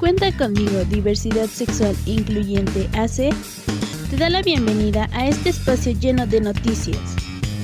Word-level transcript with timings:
Cuenta 0.00 0.34
conmigo 0.34 0.82
Diversidad 0.88 1.44
Sexual 1.44 1.94
Incluyente 2.06 2.88
AC 2.98 3.36
te 4.08 4.16
da 4.16 4.30
la 4.30 4.40
bienvenida 4.40 5.10
a 5.12 5.28
este 5.28 5.50
espacio 5.50 5.92
lleno 5.92 6.26
de 6.26 6.40
noticias, 6.40 6.98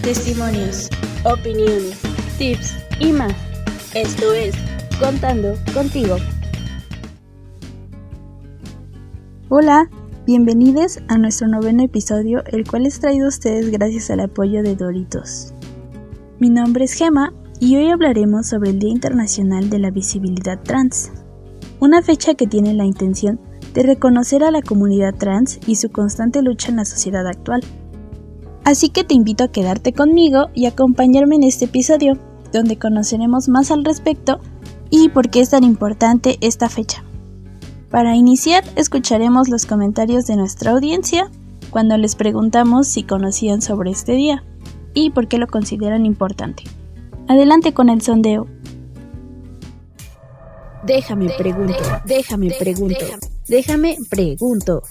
testimonios, 0.02 0.90
opiniones, 1.24 1.98
tips 2.36 2.76
y 3.00 3.14
más. 3.14 3.32
Esto 3.94 4.34
es 4.34 4.54
Contando 5.00 5.54
contigo. 5.72 6.16
Hola, 9.48 9.88
bienvenidos 10.26 10.98
a 11.08 11.16
nuestro 11.16 11.48
noveno 11.48 11.84
episodio, 11.84 12.44
el 12.48 12.68
cual 12.68 12.84
es 12.84 13.00
traído 13.00 13.24
a 13.24 13.30
ustedes 13.30 13.70
gracias 13.70 14.10
al 14.10 14.20
apoyo 14.20 14.62
de 14.62 14.76
Doritos. 14.76 15.54
Mi 16.38 16.50
nombre 16.50 16.84
es 16.84 16.92
Gema 16.92 17.32
y 17.60 17.78
hoy 17.78 17.88
hablaremos 17.88 18.46
sobre 18.46 18.70
el 18.70 18.78
Día 18.78 18.90
Internacional 18.90 19.70
de 19.70 19.78
la 19.78 19.90
Visibilidad 19.90 20.62
Trans, 20.62 21.10
una 21.80 22.02
fecha 22.02 22.34
que 22.34 22.46
tiene 22.46 22.74
la 22.74 22.84
intención 22.84 23.40
de 23.74 23.82
reconocer 23.82 24.42
a 24.42 24.50
la 24.50 24.62
comunidad 24.62 25.14
trans 25.14 25.60
y 25.66 25.76
su 25.76 25.90
constante 25.90 26.42
lucha 26.42 26.70
en 26.70 26.76
la 26.76 26.84
sociedad 26.84 27.26
actual. 27.26 27.62
Así 28.64 28.88
que 28.88 29.04
te 29.04 29.14
invito 29.14 29.44
a 29.44 29.48
quedarte 29.48 29.92
conmigo 29.92 30.48
y 30.54 30.66
acompañarme 30.66 31.36
en 31.36 31.44
este 31.44 31.66
episodio, 31.66 32.18
donde 32.52 32.78
conoceremos 32.78 33.48
más 33.48 33.70
al 33.70 33.84
respecto 33.84 34.40
y 34.90 35.08
por 35.10 35.30
qué 35.30 35.40
es 35.40 35.50
tan 35.50 35.64
importante 35.64 36.38
esta 36.40 36.68
fecha. 36.68 37.04
Para 37.90 38.16
iniciar, 38.16 38.64
escucharemos 38.74 39.48
los 39.48 39.66
comentarios 39.66 40.26
de 40.26 40.36
nuestra 40.36 40.72
audiencia 40.72 41.30
cuando 41.70 41.96
les 41.96 42.16
preguntamos 42.16 42.88
si 42.88 43.02
conocían 43.02 43.62
sobre 43.62 43.90
este 43.90 44.12
día 44.12 44.42
y 44.94 45.10
por 45.10 45.28
qué 45.28 45.38
lo 45.38 45.46
consideran 45.46 46.06
importante. 46.06 46.64
Adelante 47.28 47.74
con 47.74 47.88
el 47.88 48.02
sondeo. 48.02 48.46
Déjame 50.86 51.30
pregunto, 51.36 51.82
déjame 52.04 52.52
pregunto, 52.56 53.06
déjame 53.48 53.96
pregunto. 54.08 54.84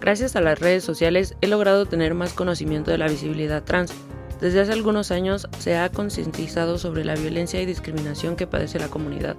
Gracias 0.00 0.36
a 0.36 0.40
las 0.40 0.58
redes 0.58 0.82
sociales 0.84 1.34
he 1.42 1.48
logrado 1.48 1.84
tener 1.84 2.14
más 2.14 2.32
conocimiento 2.32 2.90
de 2.90 2.96
la 2.96 3.08
visibilidad 3.08 3.62
trans. 3.62 3.92
Desde 4.40 4.60
hace 4.60 4.72
algunos 4.72 5.10
años 5.10 5.48
se 5.58 5.76
ha 5.76 5.90
concientizado 5.90 6.78
sobre 6.78 7.04
la 7.04 7.14
violencia 7.14 7.60
y 7.60 7.66
discriminación 7.66 8.36
que 8.36 8.46
padece 8.46 8.78
la 8.78 8.88
comunidad. 8.88 9.36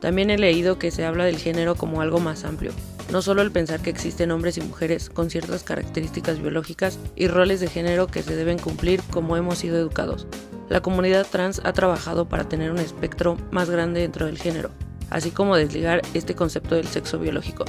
También 0.00 0.30
he 0.30 0.38
leído 0.38 0.80
que 0.80 0.90
se 0.90 1.04
habla 1.04 1.24
del 1.24 1.38
género 1.38 1.76
como 1.76 2.00
algo 2.00 2.18
más 2.18 2.44
amplio, 2.44 2.72
no 3.12 3.22
solo 3.22 3.42
el 3.42 3.52
pensar 3.52 3.78
que 3.78 3.90
existen 3.90 4.32
hombres 4.32 4.58
y 4.58 4.60
mujeres 4.60 5.08
con 5.08 5.30
ciertas 5.30 5.62
características 5.62 6.40
biológicas 6.40 6.98
y 7.14 7.28
roles 7.28 7.60
de 7.60 7.68
género 7.68 8.08
que 8.08 8.24
se 8.24 8.34
deben 8.34 8.58
cumplir 8.58 9.02
como 9.12 9.36
hemos 9.36 9.58
sido 9.58 9.78
educados, 9.78 10.26
la 10.68 10.80
comunidad 10.80 11.26
trans 11.30 11.60
ha 11.64 11.72
trabajado 11.72 12.28
para 12.28 12.44
tener 12.44 12.70
un 12.70 12.78
espectro 12.78 13.36
más 13.50 13.70
grande 13.70 14.00
dentro 14.00 14.26
del 14.26 14.38
género, 14.38 14.70
así 15.10 15.30
como 15.30 15.56
desligar 15.56 16.02
este 16.14 16.34
concepto 16.34 16.74
del 16.74 16.86
sexo 16.86 17.18
biológico. 17.18 17.64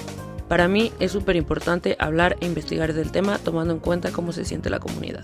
Para 0.48 0.68
mí 0.68 0.92
es 1.00 1.12
súper 1.12 1.36
importante 1.36 1.96
hablar 2.00 2.36
e 2.42 2.48
investigar 2.48 2.94
del 2.94 3.12
tema 3.12 3.38
tomando 3.38 3.74
en 3.74 3.80
cuenta 3.80 4.12
cómo 4.12 4.32
se 4.32 4.46
siente 4.46 4.70
la 4.70 4.80
comunidad. 4.80 5.24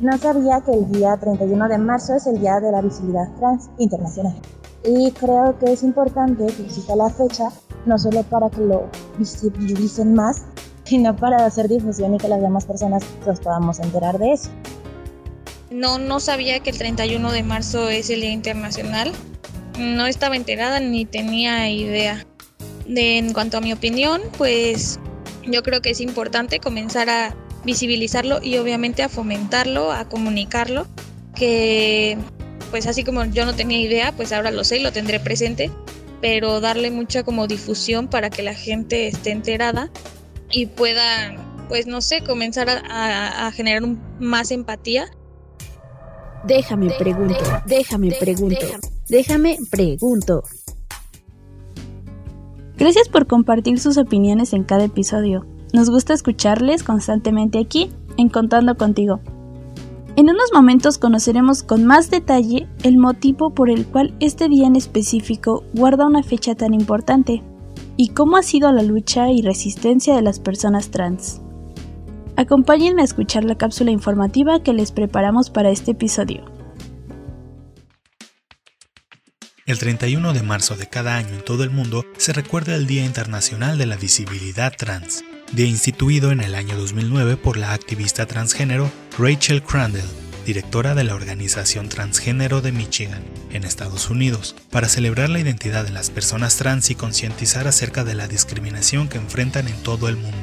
No 0.00 0.16
sabía 0.18 0.60
que 0.62 0.72
el 0.72 0.90
día 0.90 1.16
31 1.16 1.68
de 1.68 1.78
marzo 1.78 2.14
es 2.14 2.26
el 2.26 2.40
Día 2.40 2.58
de 2.58 2.72
la 2.72 2.80
Visibilidad 2.80 3.28
Trans 3.38 3.70
Internacional. 3.78 4.34
Y 4.82 5.12
creo 5.12 5.58
que 5.58 5.72
es 5.72 5.82
importante 5.82 6.46
que 6.46 6.62
exista 6.62 6.96
la 6.96 7.10
fecha, 7.10 7.50
no 7.84 7.98
solo 7.98 8.22
para 8.24 8.48
que 8.48 8.62
lo 8.62 8.88
visibilicen 9.18 10.14
más, 10.14 10.42
sino 10.84 11.14
para 11.14 11.44
hacer 11.44 11.68
difusión 11.68 12.14
y 12.14 12.18
que 12.18 12.28
las 12.28 12.40
demás 12.40 12.64
personas 12.64 13.04
nos 13.26 13.40
podamos 13.40 13.78
enterar 13.78 14.18
de 14.18 14.32
eso. 14.32 14.50
No, 15.70 15.98
no 15.98 16.18
sabía 16.18 16.58
que 16.60 16.70
el 16.70 16.78
31 16.78 17.30
de 17.30 17.42
marzo 17.44 17.88
es 17.88 18.10
el 18.10 18.22
Día 18.22 18.32
Internacional. 18.32 19.12
No 19.78 20.06
estaba 20.06 20.34
enterada 20.34 20.80
ni 20.80 21.04
tenía 21.04 21.70
idea. 21.70 22.26
De, 22.86 23.18
en 23.18 23.32
cuanto 23.32 23.58
a 23.58 23.60
mi 23.60 23.72
opinión, 23.72 24.20
pues 24.36 24.98
yo 25.46 25.62
creo 25.62 25.80
que 25.80 25.90
es 25.90 26.00
importante 26.00 26.58
comenzar 26.58 27.08
a 27.08 27.36
visibilizarlo 27.64 28.40
y 28.42 28.56
obviamente 28.56 29.04
a 29.04 29.08
fomentarlo, 29.08 29.92
a 29.92 30.08
comunicarlo, 30.08 30.88
que 31.36 32.18
pues 32.70 32.86
así 32.88 33.04
como 33.04 33.24
yo 33.26 33.44
no 33.46 33.54
tenía 33.54 33.80
idea, 33.80 34.12
pues 34.12 34.32
ahora 34.32 34.50
lo 34.50 34.64
sé 34.64 34.78
y 34.78 34.82
lo 34.82 34.92
tendré 34.92 35.20
presente, 35.20 35.70
pero 36.20 36.60
darle 36.60 36.90
mucha 36.90 37.22
como 37.22 37.46
difusión 37.46 38.08
para 38.08 38.28
que 38.28 38.42
la 38.42 38.54
gente 38.54 39.06
esté 39.06 39.30
enterada 39.30 39.90
y 40.50 40.66
pueda, 40.66 41.36
pues 41.68 41.86
no 41.86 42.00
sé, 42.00 42.22
comenzar 42.22 42.68
a, 42.68 43.46
a 43.46 43.52
generar 43.52 43.82
más 44.18 44.50
empatía 44.50 45.10
Déjame 46.44 46.90
pregunto, 46.98 47.34
déjame 47.66 48.12
pregunto, 48.18 48.66
déjame 49.08 49.58
pregunto. 49.70 50.42
Gracias 52.78 53.10
por 53.10 53.26
compartir 53.26 53.78
sus 53.78 53.98
opiniones 53.98 54.54
en 54.54 54.64
cada 54.64 54.84
episodio. 54.84 55.44
Nos 55.74 55.90
gusta 55.90 56.14
escucharles 56.14 56.82
constantemente 56.82 57.58
aquí 57.58 57.90
en 58.16 58.30
Contando 58.30 58.76
contigo. 58.76 59.20
En 60.16 60.30
unos 60.30 60.50
momentos 60.54 60.96
conoceremos 60.96 61.62
con 61.62 61.84
más 61.84 62.10
detalle 62.10 62.66
el 62.82 62.96
motivo 62.96 63.50
por 63.50 63.68
el 63.68 63.86
cual 63.86 64.14
este 64.18 64.48
día 64.48 64.66
en 64.66 64.76
específico 64.76 65.62
guarda 65.74 66.06
una 66.06 66.22
fecha 66.22 66.54
tan 66.54 66.72
importante 66.72 67.42
y 67.98 68.08
cómo 68.08 68.38
ha 68.38 68.42
sido 68.42 68.72
la 68.72 68.82
lucha 68.82 69.30
y 69.30 69.42
resistencia 69.42 70.16
de 70.16 70.22
las 70.22 70.40
personas 70.40 70.90
trans. 70.90 71.42
Acompáñenme 72.40 73.02
a 73.02 73.04
escuchar 73.04 73.44
la 73.44 73.58
cápsula 73.58 73.90
informativa 73.90 74.62
que 74.62 74.72
les 74.72 74.92
preparamos 74.92 75.50
para 75.50 75.68
este 75.68 75.90
episodio. 75.90 76.42
El 79.66 79.78
31 79.78 80.32
de 80.32 80.42
marzo 80.42 80.74
de 80.74 80.88
cada 80.88 81.18
año 81.18 81.34
en 81.34 81.44
todo 81.44 81.64
el 81.64 81.70
mundo 81.70 82.02
se 82.16 82.32
recuerda 82.32 82.76
el 82.76 82.86
Día 82.86 83.04
Internacional 83.04 83.76
de 83.76 83.84
la 83.84 83.96
Visibilidad 83.96 84.72
Trans, 84.74 85.22
día 85.52 85.66
instituido 85.66 86.32
en 86.32 86.40
el 86.40 86.54
año 86.54 86.78
2009 86.78 87.36
por 87.36 87.58
la 87.58 87.74
activista 87.74 88.24
transgénero 88.24 88.90
Rachel 89.18 89.62
Crandall, 89.62 90.08
directora 90.46 90.94
de 90.94 91.04
la 91.04 91.16
Organización 91.16 91.90
Transgénero 91.90 92.62
de 92.62 92.72
Michigan, 92.72 93.22
en 93.50 93.64
Estados 93.64 94.08
Unidos, 94.08 94.56
para 94.70 94.88
celebrar 94.88 95.28
la 95.28 95.40
identidad 95.40 95.84
de 95.84 95.90
las 95.90 96.08
personas 96.08 96.56
trans 96.56 96.88
y 96.88 96.94
concientizar 96.94 97.68
acerca 97.68 98.02
de 98.02 98.14
la 98.14 98.28
discriminación 98.28 99.10
que 99.10 99.18
enfrentan 99.18 99.68
en 99.68 99.76
todo 99.82 100.08
el 100.08 100.16
mundo. 100.16 100.38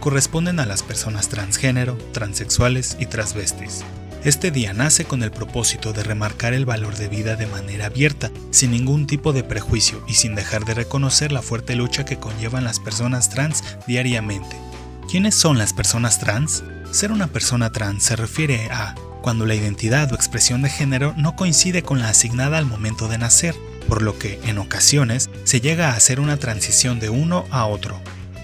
corresponden 0.00 0.60
a 0.60 0.66
las 0.66 0.82
personas 0.82 1.28
transgénero, 1.28 1.96
transexuales 2.12 2.96
y 2.98 3.06
transvestis. 3.06 3.84
Este 4.24 4.50
día 4.50 4.72
nace 4.74 5.04
con 5.04 5.22
el 5.22 5.30
propósito 5.30 5.92
de 5.92 6.02
remarcar 6.02 6.52
el 6.52 6.66
valor 6.66 6.96
de 6.96 7.06
vida 7.08 7.36
de 7.36 7.46
manera 7.46 7.86
abierta, 7.86 8.32
sin 8.50 8.72
ningún 8.72 9.06
tipo 9.06 9.32
de 9.32 9.44
prejuicio 9.44 10.04
y 10.08 10.14
sin 10.14 10.34
dejar 10.34 10.64
de 10.64 10.74
reconocer 10.74 11.30
la 11.30 11.40
fuerte 11.40 11.76
lucha 11.76 12.04
que 12.04 12.18
conllevan 12.18 12.64
las 12.64 12.80
personas 12.80 13.30
trans 13.30 13.62
diariamente. 13.86 14.56
¿Quiénes 15.08 15.36
son 15.36 15.56
las 15.56 15.72
personas 15.72 16.18
trans? 16.18 16.64
Ser 16.90 17.12
una 17.12 17.28
persona 17.28 17.70
trans 17.70 18.02
se 18.02 18.16
refiere 18.16 18.68
a 18.72 18.96
cuando 19.22 19.46
la 19.46 19.54
identidad 19.54 20.10
o 20.12 20.16
expresión 20.16 20.62
de 20.62 20.70
género 20.70 21.14
no 21.16 21.36
coincide 21.36 21.82
con 21.82 22.00
la 22.00 22.08
asignada 22.08 22.58
al 22.58 22.66
momento 22.66 23.08
de 23.08 23.18
nacer, 23.18 23.54
por 23.88 24.02
lo 24.02 24.18
que, 24.18 24.38
en 24.44 24.58
ocasiones, 24.58 25.30
se 25.44 25.60
llega 25.60 25.90
a 25.90 25.96
hacer 25.96 26.20
una 26.20 26.36
transición 26.36 27.00
de 27.00 27.08
uno 27.08 27.46
a 27.50 27.66
otro. 27.66 28.00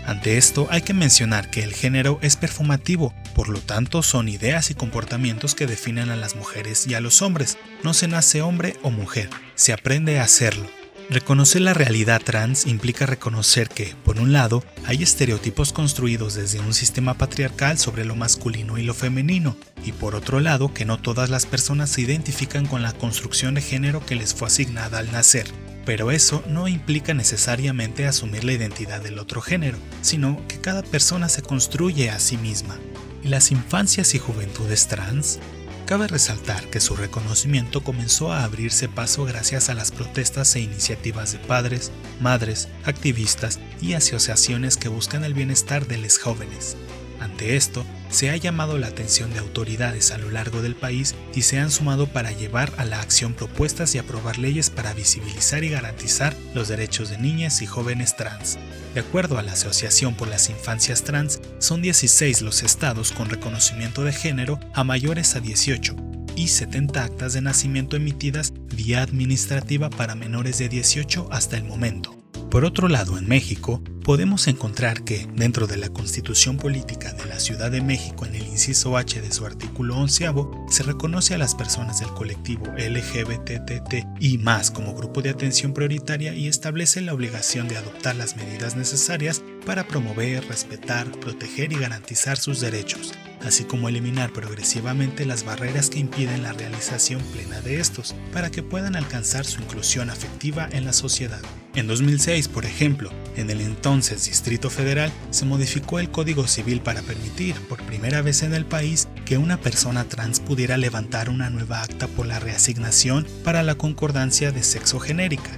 Ante 0.06 0.36
esto 0.36 0.66
hay 0.70 0.82
que 0.82 0.92
mencionar 0.92 1.50
que 1.50 1.62
el 1.62 1.72
género 1.72 2.18
es 2.20 2.36
performativo, 2.36 3.14
por 3.34 3.48
lo 3.48 3.60
tanto 3.60 4.02
son 4.02 4.28
ideas 4.28 4.70
y 4.70 4.74
comportamientos 4.74 5.54
que 5.54 5.66
definen 5.66 6.10
a 6.10 6.16
las 6.16 6.36
mujeres 6.36 6.86
y 6.86 6.94
a 6.94 7.00
los 7.00 7.22
hombres. 7.22 7.56
No 7.82 7.94
se 7.94 8.08
nace 8.08 8.42
hombre 8.42 8.76
o 8.82 8.90
mujer, 8.90 9.30
se 9.54 9.72
aprende 9.72 10.18
a 10.18 10.24
hacerlo. 10.24 10.83
Reconocer 11.10 11.60
la 11.60 11.74
realidad 11.74 12.22
trans 12.24 12.66
implica 12.66 13.04
reconocer 13.04 13.68
que, 13.68 13.94
por 14.04 14.18
un 14.18 14.32
lado, 14.32 14.64
hay 14.86 15.02
estereotipos 15.02 15.72
construidos 15.72 16.34
desde 16.34 16.60
un 16.60 16.72
sistema 16.72 17.18
patriarcal 17.18 17.78
sobre 17.78 18.06
lo 18.06 18.16
masculino 18.16 18.78
y 18.78 18.82
lo 18.82 18.94
femenino, 18.94 19.56
y 19.84 19.92
por 19.92 20.14
otro 20.14 20.40
lado, 20.40 20.72
que 20.72 20.86
no 20.86 20.98
todas 20.98 21.28
las 21.28 21.44
personas 21.44 21.90
se 21.90 22.00
identifican 22.00 22.66
con 22.66 22.82
la 22.82 22.92
construcción 22.92 23.54
de 23.54 23.60
género 23.60 24.04
que 24.04 24.14
les 24.14 24.34
fue 24.34 24.48
asignada 24.48 24.98
al 24.98 25.12
nacer. 25.12 25.46
Pero 25.84 26.10
eso 26.10 26.42
no 26.48 26.68
implica 26.68 27.12
necesariamente 27.12 28.06
asumir 28.06 28.44
la 28.44 28.52
identidad 28.52 29.02
del 29.02 29.18
otro 29.18 29.42
género, 29.42 29.76
sino 30.00 30.40
que 30.48 30.58
cada 30.58 30.82
persona 30.82 31.28
se 31.28 31.42
construye 31.42 32.08
a 32.08 32.18
sí 32.18 32.38
misma. 32.38 32.78
¿Y 33.22 33.28
las 33.28 33.50
infancias 33.50 34.14
y 34.14 34.18
juventudes 34.18 34.88
trans? 34.88 35.38
Cabe 35.86 36.08
resaltar 36.08 36.70
que 36.70 36.80
su 36.80 36.96
reconocimiento 36.96 37.82
comenzó 37.82 38.32
a 38.32 38.44
abrirse 38.44 38.88
paso 38.88 39.26
gracias 39.26 39.68
a 39.68 39.74
las 39.74 39.92
protestas 39.92 40.56
e 40.56 40.60
iniciativas 40.60 41.32
de 41.32 41.38
padres, 41.40 41.92
madres, 42.20 42.68
activistas 42.84 43.60
y 43.82 43.92
asociaciones 43.92 44.78
que 44.78 44.88
buscan 44.88 45.24
el 45.24 45.34
bienestar 45.34 45.86
de 45.86 45.98
los 45.98 46.18
jóvenes. 46.18 46.78
Ante 47.20 47.56
esto, 47.56 47.84
se 48.10 48.30
ha 48.30 48.36
llamado 48.36 48.78
la 48.78 48.86
atención 48.86 49.32
de 49.32 49.38
autoridades 49.38 50.10
a 50.10 50.18
lo 50.18 50.30
largo 50.30 50.62
del 50.62 50.74
país 50.74 51.14
y 51.34 51.42
se 51.42 51.58
han 51.58 51.70
sumado 51.70 52.06
para 52.06 52.32
llevar 52.32 52.72
a 52.76 52.84
la 52.84 53.00
acción 53.00 53.34
propuestas 53.34 53.94
y 53.94 53.98
aprobar 53.98 54.38
leyes 54.38 54.70
para 54.70 54.94
visibilizar 54.94 55.64
y 55.64 55.70
garantizar 55.70 56.34
los 56.54 56.68
derechos 56.68 57.10
de 57.10 57.18
niñas 57.18 57.62
y 57.62 57.66
jóvenes 57.66 58.16
trans. 58.16 58.58
De 58.94 59.00
acuerdo 59.00 59.38
a 59.38 59.42
la 59.42 59.52
Asociación 59.52 60.14
por 60.14 60.28
las 60.28 60.50
Infancias 60.50 61.02
Trans, 61.02 61.40
son 61.58 61.82
16 61.82 62.42
los 62.42 62.62
estados 62.62 63.10
con 63.10 63.28
reconocimiento 63.28 64.04
de 64.04 64.12
género 64.12 64.60
a 64.72 64.84
mayores 64.84 65.34
a 65.34 65.40
18 65.40 65.96
y 66.36 66.48
70 66.48 67.02
actas 67.02 67.32
de 67.32 67.40
nacimiento 67.40 67.96
emitidas 67.96 68.52
vía 68.74 69.02
administrativa 69.02 69.90
para 69.90 70.14
menores 70.14 70.58
de 70.58 70.68
18 70.68 71.28
hasta 71.30 71.56
el 71.56 71.64
momento. 71.64 72.13
Por 72.54 72.64
otro 72.64 72.86
lado, 72.86 73.18
en 73.18 73.26
México, 73.26 73.82
podemos 74.04 74.46
encontrar 74.46 75.02
que, 75.02 75.26
dentro 75.34 75.66
de 75.66 75.76
la 75.76 75.88
Constitución 75.88 76.56
Política 76.56 77.12
de 77.12 77.26
la 77.26 77.40
Ciudad 77.40 77.68
de 77.68 77.80
México, 77.80 78.26
en 78.26 78.36
el 78.36 78.46
inciso 78.46 78.96
H 78.96 79.20
de 79.20 79.32
su 79.32 79.44
artículo 79.44 79.96
onceavo, 79.96 80.64
se 80.70 80.84
reconoce 80.84 81.34
a 81.34 81.38
las 81.38 81.56
personas 81.56 81.98
del 81.98 82.10
colectivo 82.10 82.66
LGBTT 82.78 84.06
y 84.20 84.38
más 84.38 84.70
como 84.70 84.94
grupo 84.94 85.20
de 85.20 85.30
atención 85.30 85.74
prioritaria 85.74 86.32
y 86.32 86.46
establece 86.46 87.00
la 87.00 87.12
obligación 87.12 87.66
de 87.66 87.76
adoptar 87.76 88.14
las 88.14 88.36
medidas 88.36 88.76
necesarias 88.76 89.42
para 89.66 89.88
promover, 89.88 90.46
respetar, 90.46 91.10
proteger 91.10 91.72
y 91.72 91.78
garantizar 91.80 92.36
sus 92.36 92.60
derechos, 92.60 93.14
así 93.44 93.64
como 93.64 93.88
eliminar 93.88 94.32
progresivamente 94.32 95.26
las 95.26 95.44
barreras 95.44 95.90
que 95.90 95.98
impiden 95.98 96.42
la 96.42 96.52
realización 96.52 97.20
plena 97.32 97.60
de 97.60 97.80
estos, 97.80 98.14
para 98.32 98.50
que 98.50 98.62
puedan 98.62 98.96
alcanzar 98.96 99.44
su 99.44 99.60
inclusión 99.60 100.10
afectiva 100.10 100.68
en 100.72 100.84
la 100.84 100.92
sociedad. 100.92 101.40
En 101.74 101.88
2006, 101.88 102.48
por 102.48 102.64
ejemplo, 102.64 103.10
en 103.36 103.50
el 103.50 103.60
entonces 103.60 104.26
Distrito 104.26 104.70
Federal 104.70 105.12
se 105.30 105.44
modificó 105.44 105.98
el 105.98 106.10
Código 106.10 106.46
Civil 106.46 106.80
para 106.80 107.02
permitir, 107.02 107.56
por 107.68 107.82
primera 107.82 108.22
vez 108.22 108.42
en 108.42 108.54
el 108.54 108.64
país, 108.64 109.08
que 109.24 109.38
una 109.38 109.60
persona 109.60 110.04
trans 110.04 110.38
pudiera 110.38 110.76
levantar 110.76 111.28
una 111.28 111.50
nueva 111.50 111.82
acta 111.82 112.06
por 112.06 112.26
la 112.26 112.38
reasignación 112.38 113.26
para 113.42 113.64
la 113.64 113.74
concordancia 113.74 114.52
de 114.52 114.62
sexo 114.62 115.00
genérica. 115.00 115.50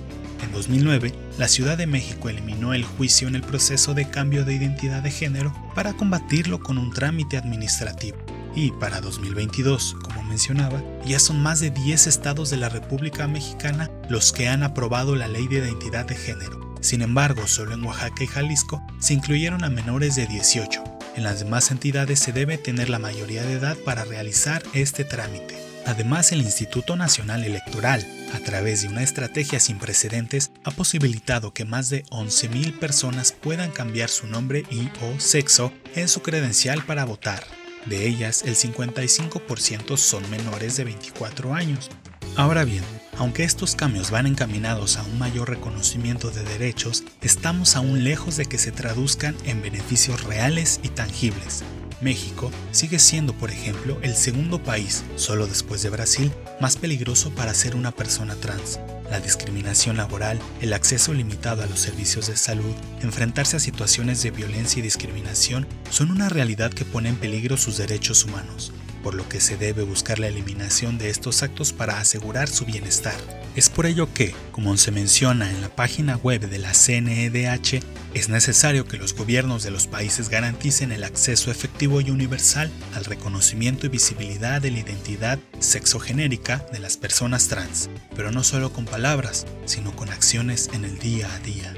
En 0.56 0.62
2009, 0.62 1.12
la 1.36 1.48
Ciudad 1.48 1.76
de 1.76 1.86
México 1.86 2.30
eliminó 2.30 2.72
el 2.72 2.82
juicio 2.82 3.28
en 3.28 3.36
el 3.36 3.42
proceso 3.42 3.92
de 3.92 4.08
cambio 4.08 4.46
de 4.46 4.54
identidad 4.54 5.02
de 5.02 5.10
género 5.10 5.52
para 5.74 5.92
combatirlo 5.92 6.60
con 6.60 6.78
un 6.78 6.94
trámite 6.94 7.36
administrativo. 7.36 8.16
Y 8.54 8.70
para 8.70 9.02
2022, 9.02 9.96
como 10.02 10.22
mencionaba, 10.22 10.82
ya 11.04 11.18
son 11.18 11.42
más 11.42 11.60
de 11.60 11.68
10 11.68 12.06
estados 12.06 12.48
de 12.48 12.56
la 12.56 12.70
República 12.70 13.28
Mexicana 13.28 13.90
los 14.08 14.32
que 14.32 14.48
han 14.48 14.62
aprobado 14.62 15.14
la 15.14 15.28
ley 15.28 15.46
de 15.46 15.58
identidad 15.58 16.06
de 16.06 16.16
género. 16.16 16.74
Sin 16.80 17.02
embargo, 17.02 17.46
solo 17.46 17.74
en 17.74 17.84
Oaxaca 17.84 18.24
y 18.24 18.26
Jalisco 18.26 18.82
se 18.98 19.12
incluyeron 19.12 19.62
a 19.62 19.68
menores 19.68 20.16
de 20.16 20.26
18. 20.26 20.82
En 21.16 21.24
las 21.24 21.40
demás 21.40 21.70
entidades 21.70 22.18
se 22.18 22.32
debe 22.32 22.56
tener 22.56 22.88
la 22.88 22.98
mayoría 22.98 23.42
de 23.42 23.52
edad 23.52 23.76
para 23.84 24.06
realizar 24.06 24.62
este 24.72 25.04
trámite. 25.04 25.54
Además, 25.86 26.32
el 26.32 26.42
Instituto 26.42 26.96
Nacional 26.96 27.44
Electoral, 27.44 28.04
a 28.34 28.40
través 28.40 28.82
de 28.82 28.88
una 28.88 29.04
estrategia 29.04 29.60
sin 29.60 29.78
precedentes, 29.78 30.50
ha 30.64 30.72
posibilitado 30.72 31.54
que 31.54 31.64
más 31.64 31.90
de 31.90 32.04
11.000 32.06 32.78
personas 32.78 33.30
puedan 33.32 33.70
cambiar 33.70 34.08
su 34.08 34.26
nombre 34.26 34.64
y 34.68 34.88
o 35.00 35.20
sexo 35.20 35.72
en 35.94 36.08
su 36.08 36.22
credencial 36.22 36.84
para 36.84 37.04
votar. 37.04 37.44
De 37.86 38.04
ellas, 38.04 38.42
el 38.44 38.56
55% 38.56 39.96
son 39.96 40.28
menores 40.28 40.76
de 40.76 40.84
24 40.84 41.54
años. 41.54 41.88
Ahora 42.34 42.64
bien, 42.64 42.82
aunque 43.16 43.44
estos 43.44 43.76
cambios 43.76 44.10
van 44.10 44.26
encaminados 44.26 44.96
a 44.96 45.04
un 45.04 45.18
mayor 45.18 45.48
reconocimiento 45.48 46.32
de 46.32 46.42
derechos, 46.42 47.04
estamos 47.22 47.76
aún 47.76 48.02
lejos 48.02 48.36
de 48.36 48.46
que 48.46 48.58
se 48.58 48.72
traduzcan 48.72 49.36
en 49.44 49.62
beneficios 49.62 50.24
reales 50.24 50.80
y 50.82 50.88
tangibles. 50.88 51.62
México 52.00 52.50
sigue 52.72 52.98
siendo, 52.98 53.32
por 53.32 53.50
ejemplo, 53.50 53.98
el 54.02 54.14
segundo 54.14 54.62
país, 54.62 55.04
solo 55.16 55.46
después 55.46 55.82
de 55.82 55.90
Brasil, 55.90 56.32
más 56.60 56.76
peligroso 56.76 57.30
para 57.30 57.54
ser 57.54 57.74
una 57.74 57.92
persona 57.92 58.34
trans. 58.34 58.78
La 59.10 59.20
discriminación 59.20 59.96
laboral, 59.96 60.38
el 60.60 60.72
acceso 60.72 61.14
limitado 61.14 61.62
a 61.62 61.66
los 61.66 61.80
servicios 61.80 62.26
de 62.26 62.36
salud, 62.36 62.74
enfrentarse 63.02 63.56
a 63.56 63.60
situaciones 63.60 64.22
de 64.22 64.30
violencia 64.30 64.80
y 64.80 64.82
discriminación 64.82 65.66
son 65.90 66.10
una 66.10 66.28
realidad 66.28 66.72
que 66.72 66.84
pone 66.84 67.08
en 67.08 67.16
peligro 67.16 67.56
sus 67.56 67.76
derechos 67.76 68.24
humanos, 68.24 68.72
por 69.06 69.14
lo 69.14 69.28
que 69.28 69.40
se 69.40 69.56
debe 69.56 69.84
buscar 69.84 70.18
la 70.18 70.26
eliminación 70.26 70.98
de 70.98 71.10
estos 71.10 71.44
actos 71.44 71.72
para 71.72 72.00
asegurar 72.00 72.48
su 72.48 72.64
bienestar. 72.64 73.14
Es 73.54 73.70
por 73.70 73.86
ello 73.86 74.12
que, 74.12 74.34
como 74.50 74.76
se 74.76 74.90
menciona 74.90 75.48
en 75.48 75.60
la 75.60 75.68
página 75.68 76.16
web 76.16 76.50
de 76.50 76.58
la 76.58 76.72
CNEDH, 76.74 77.84
es 78.14 78.28
necesario 78.28 78.84
que 78.84 78.96
los 78.96 79.14
gobiernos 79.14 79.62
de 79.62 79.70
los 79.70 79.86
países 79.86 80.28
garanticen 80.28 80.90
el 80.90 81.04
acceso 81.04 81.52
efectivo 81.52 82.00
y 82.00 82.10
universal 82.10 82.68
al 82.96 83.04
reconocimiento 83.04 83.86
y 83.86 83.90
visibilidad 83.90 84.60
de 84.60 84.72
la 84.72 84.80
identidad 84.80 85.38
sexogenérica 85.60 86.66
de 86.72 86.80
las 86.80 86.96
personas 86.96 87.46
trans, 87.46 87.88
pero 88.16 88.32
no 88.32 88.42
solo 88.42 88.72
con 88.72 88.86
palabras, 88.86 89.46
sino 89.66 89.94
con 89.94 90.08
acciones 90.08 90.68
en 90.72 90.84
el 90.84 90.98
día 90.98 91.32
a 91.32 91.38
día. 91.38 91.72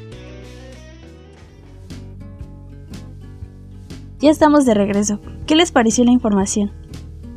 Ya 4.19 4.31
estamos 4.31 4.65
de 4.65 4.73
regreso. 4.73 5.21
¿Qué 5.47 5.57
les 5.57 5.73
pareció 5.73 6.05
la 6.05 6.11
información? 6.11 6.73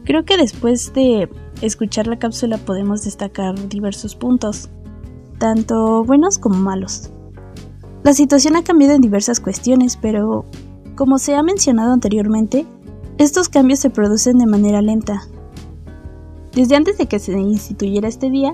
Creo 0.04 0.26
que 0.26 0.38
después 0.38 0.94
de 0.94 1.30
escuchar 1.62 2.08
la 2.08 2.18
cápsula 2.18 2.58
podemos 2.58 3.04
destacar 3.04 3.56
diversos 3.70 4.16
puntos, 4.16 4.70
tanto 5.38 6.04
buenos 6.04 6.40
como 6.40 6.56
malos. 6.56 7.12
La 8.04 8.14
situación 8.14 8.56
ha 8.56 8.64
cambiado 8.64 8.96
en 8.96 9.02
diversas 9.02 9.40
cuestiones, 9.40 9.98
pero, 10.02 10.46
como 10.96 11.20
se 11.20 11.36
ha 11.36 11.44
mencionado 11.44 11.94
anteriormente, 11.94 12.66
estos 13.20 13.48
cambios 13.48 13.80
se 13.80 13.92
producen 13.92 14.40
de 14.40 14.48
manera 14.48 14.82
lenta. 14.82 15.22
Desde 16.54 16.76
antes 16.76 16.98
de 16.98 17.06
que 17.06 17.20
se 17.20 17.40
instituyera 17.40 18.08
este 18.08 18.32
día, 18.32 18.52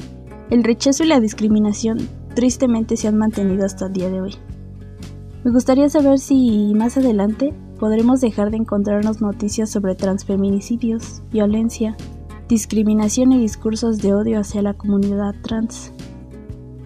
el 0.50 0.64
rechazo 0.64 1.04
y 1.04 1.08
la 1.08 1.22
discriminación 1.22 2.10
tristemente 2.36 2.98
se 2.98 3.08
han 3.08 3.18
mantenido 3.18 3.66
hasta 3.66 3.88
el 3.88 3.94
día 3.94 4.10
de 4.10 4.22
hoy. 4.22 4.36
Me 5.46 5.52
gustaría 5.52 5.90
saber 5.90 6.20
si 6.20 6.74
más 6.76 6.98
adelante 6.98 7.54
podremos 7.78 8.22
dejar 8.22 8.52
de 8.52 8.58
encontrarnos 8.58 9.22
noticias 9.22 9.70
sobre 9.70 9.96
transfeminicidios, 9.96 11.22
violencia, 11.32 11.96
discriminación 12.50 13.32
y 13.32 13.40
discursos 13.40 14.00
de 14.00 14.14
odio 14.14 14.40
hacia 14.40 14.62
la 14.62 14.74
comunidad 14.74 15.36
trans. 15.42 15.94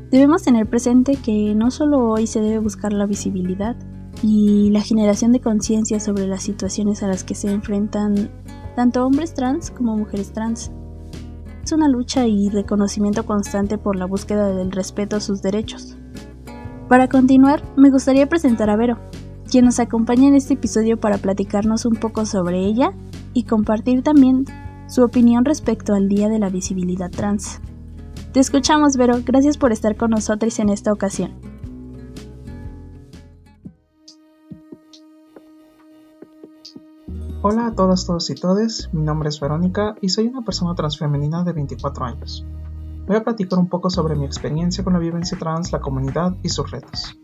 Debemos 0.10 0.44
tener 0.44 0.70
presente 0.70 1.16
que 1.16 1.56
no 1.56 1.72
solo 1.72 2.10
hoy 2.10 2.28
se 2.28 2.42
debe 2.42 2.60
buscar 2.60 2.92
la 2.92 3.06
visibilidad 3.06 3.76
y 4.22 4.70
la 4.72 4.82
generación 4.82 5.32
de 5.32 5.40
conciencia 5.40 6.00
sobre 6.00 6.28
las 6.28 6.44
situaciones 6.44 7.02
a 7.02 7.08
las 7.08 7.24
que 7.24 7.36
se 7.36 7.52
enfrentan 7.52 8.30
tanto 8.76 9.06
hombres 9.06 9.34
trans 9.34 9.72
como 9.72 9.96
mujeres 9.96 10.32
trans. 10.34 10.72
Es 11.64 11.72
una 11.72 11.88
lucha 11.88 12.28
y 12.28 12.50
reconocimiento 12.50 13.26
constante 13.26 13.78
por 13.78 13.96
la 13.96 14.06
búsqueda 14.06 14.48
del 14.48 14.72
respeto 14.72 15.16
a 15.16 15.22
sus 15.22 15.42
derechos. 15.42 15.96
Para 16.90 17.08
continuar, 17.08 17.64
me 17.78 17.90
gustaría 17.90 18.28
presentar 18.28 18.70
a 18.70 18.76
Vero, 18.76 18.98
quien 19.52 19.66
nos 19.66 19.80
acompaña 19.82 20.30
en 20.30 20.36
este 20.36 20.54
episodio 20.54 20.98
para 20.98 21.18
platicarnos 21.18 21.86
un 21.86 21.98
poco 21.98 22.26
sobre 22.26 22.66
ella 22.66 22.94
y 23.34 23.44
compartir 23.44 24.02
también 24.02 24.46
su 24.88 25.04
opinión 25.04 25.44
respecto 25.44 25.94
al 25.94 26.08
Día 26.08 26.30
de 26.30 26.40
la 26.40 26.50
Visibilidad 26.50 27.12
Trans. 27.12 27.60
Te 28.32 28.40
escuchamos, 28.40 28.96
Vero. 28.96 29.18
Gracias 29.26 29.58
por 29.58 29.74
estar 29.74 29.98
con 29.98 30.12
nosotros 30.12 30.58
en 30.60 30.70
esta 30.70 30.94
ocasión. 30.94 31.34
Hola 37.42 37.68
a 37.68 37.76
todas, 37.76 38.06
todos 38.06 38.30
y 38.30 38.36
todes. 38.36 38.90
Mi 38.94 39.02
nombre 39.02 39.28
es 39.28 39.40
Verónica 39.42 39.96
y 40.00 40.10
soy 40.10 40.28
una 40.28 40.46
persona 40.46 40.76
transfemenina 40.76 41.44
de 41.44 41.52
24 41.52 42.06
años. 42.06 42.46
Voy 43.06 43.18
a 43.18 43.24
platicar 43.24 43.60
un 43.60 43.68
poco 43.68 43.90
sobre 43.90 44.16
mi 44.16 44.24
experiencia 44.24 44.82
con 44.82 44.94
la 44.94 45.00
vivencia 45.00 45.38
trans, 45.38 45.74
la 45.74 45.82
comunidad 45.82 46.38
y 46.42 46.48
sus 46.48 46.72
retos. 46.72 47.18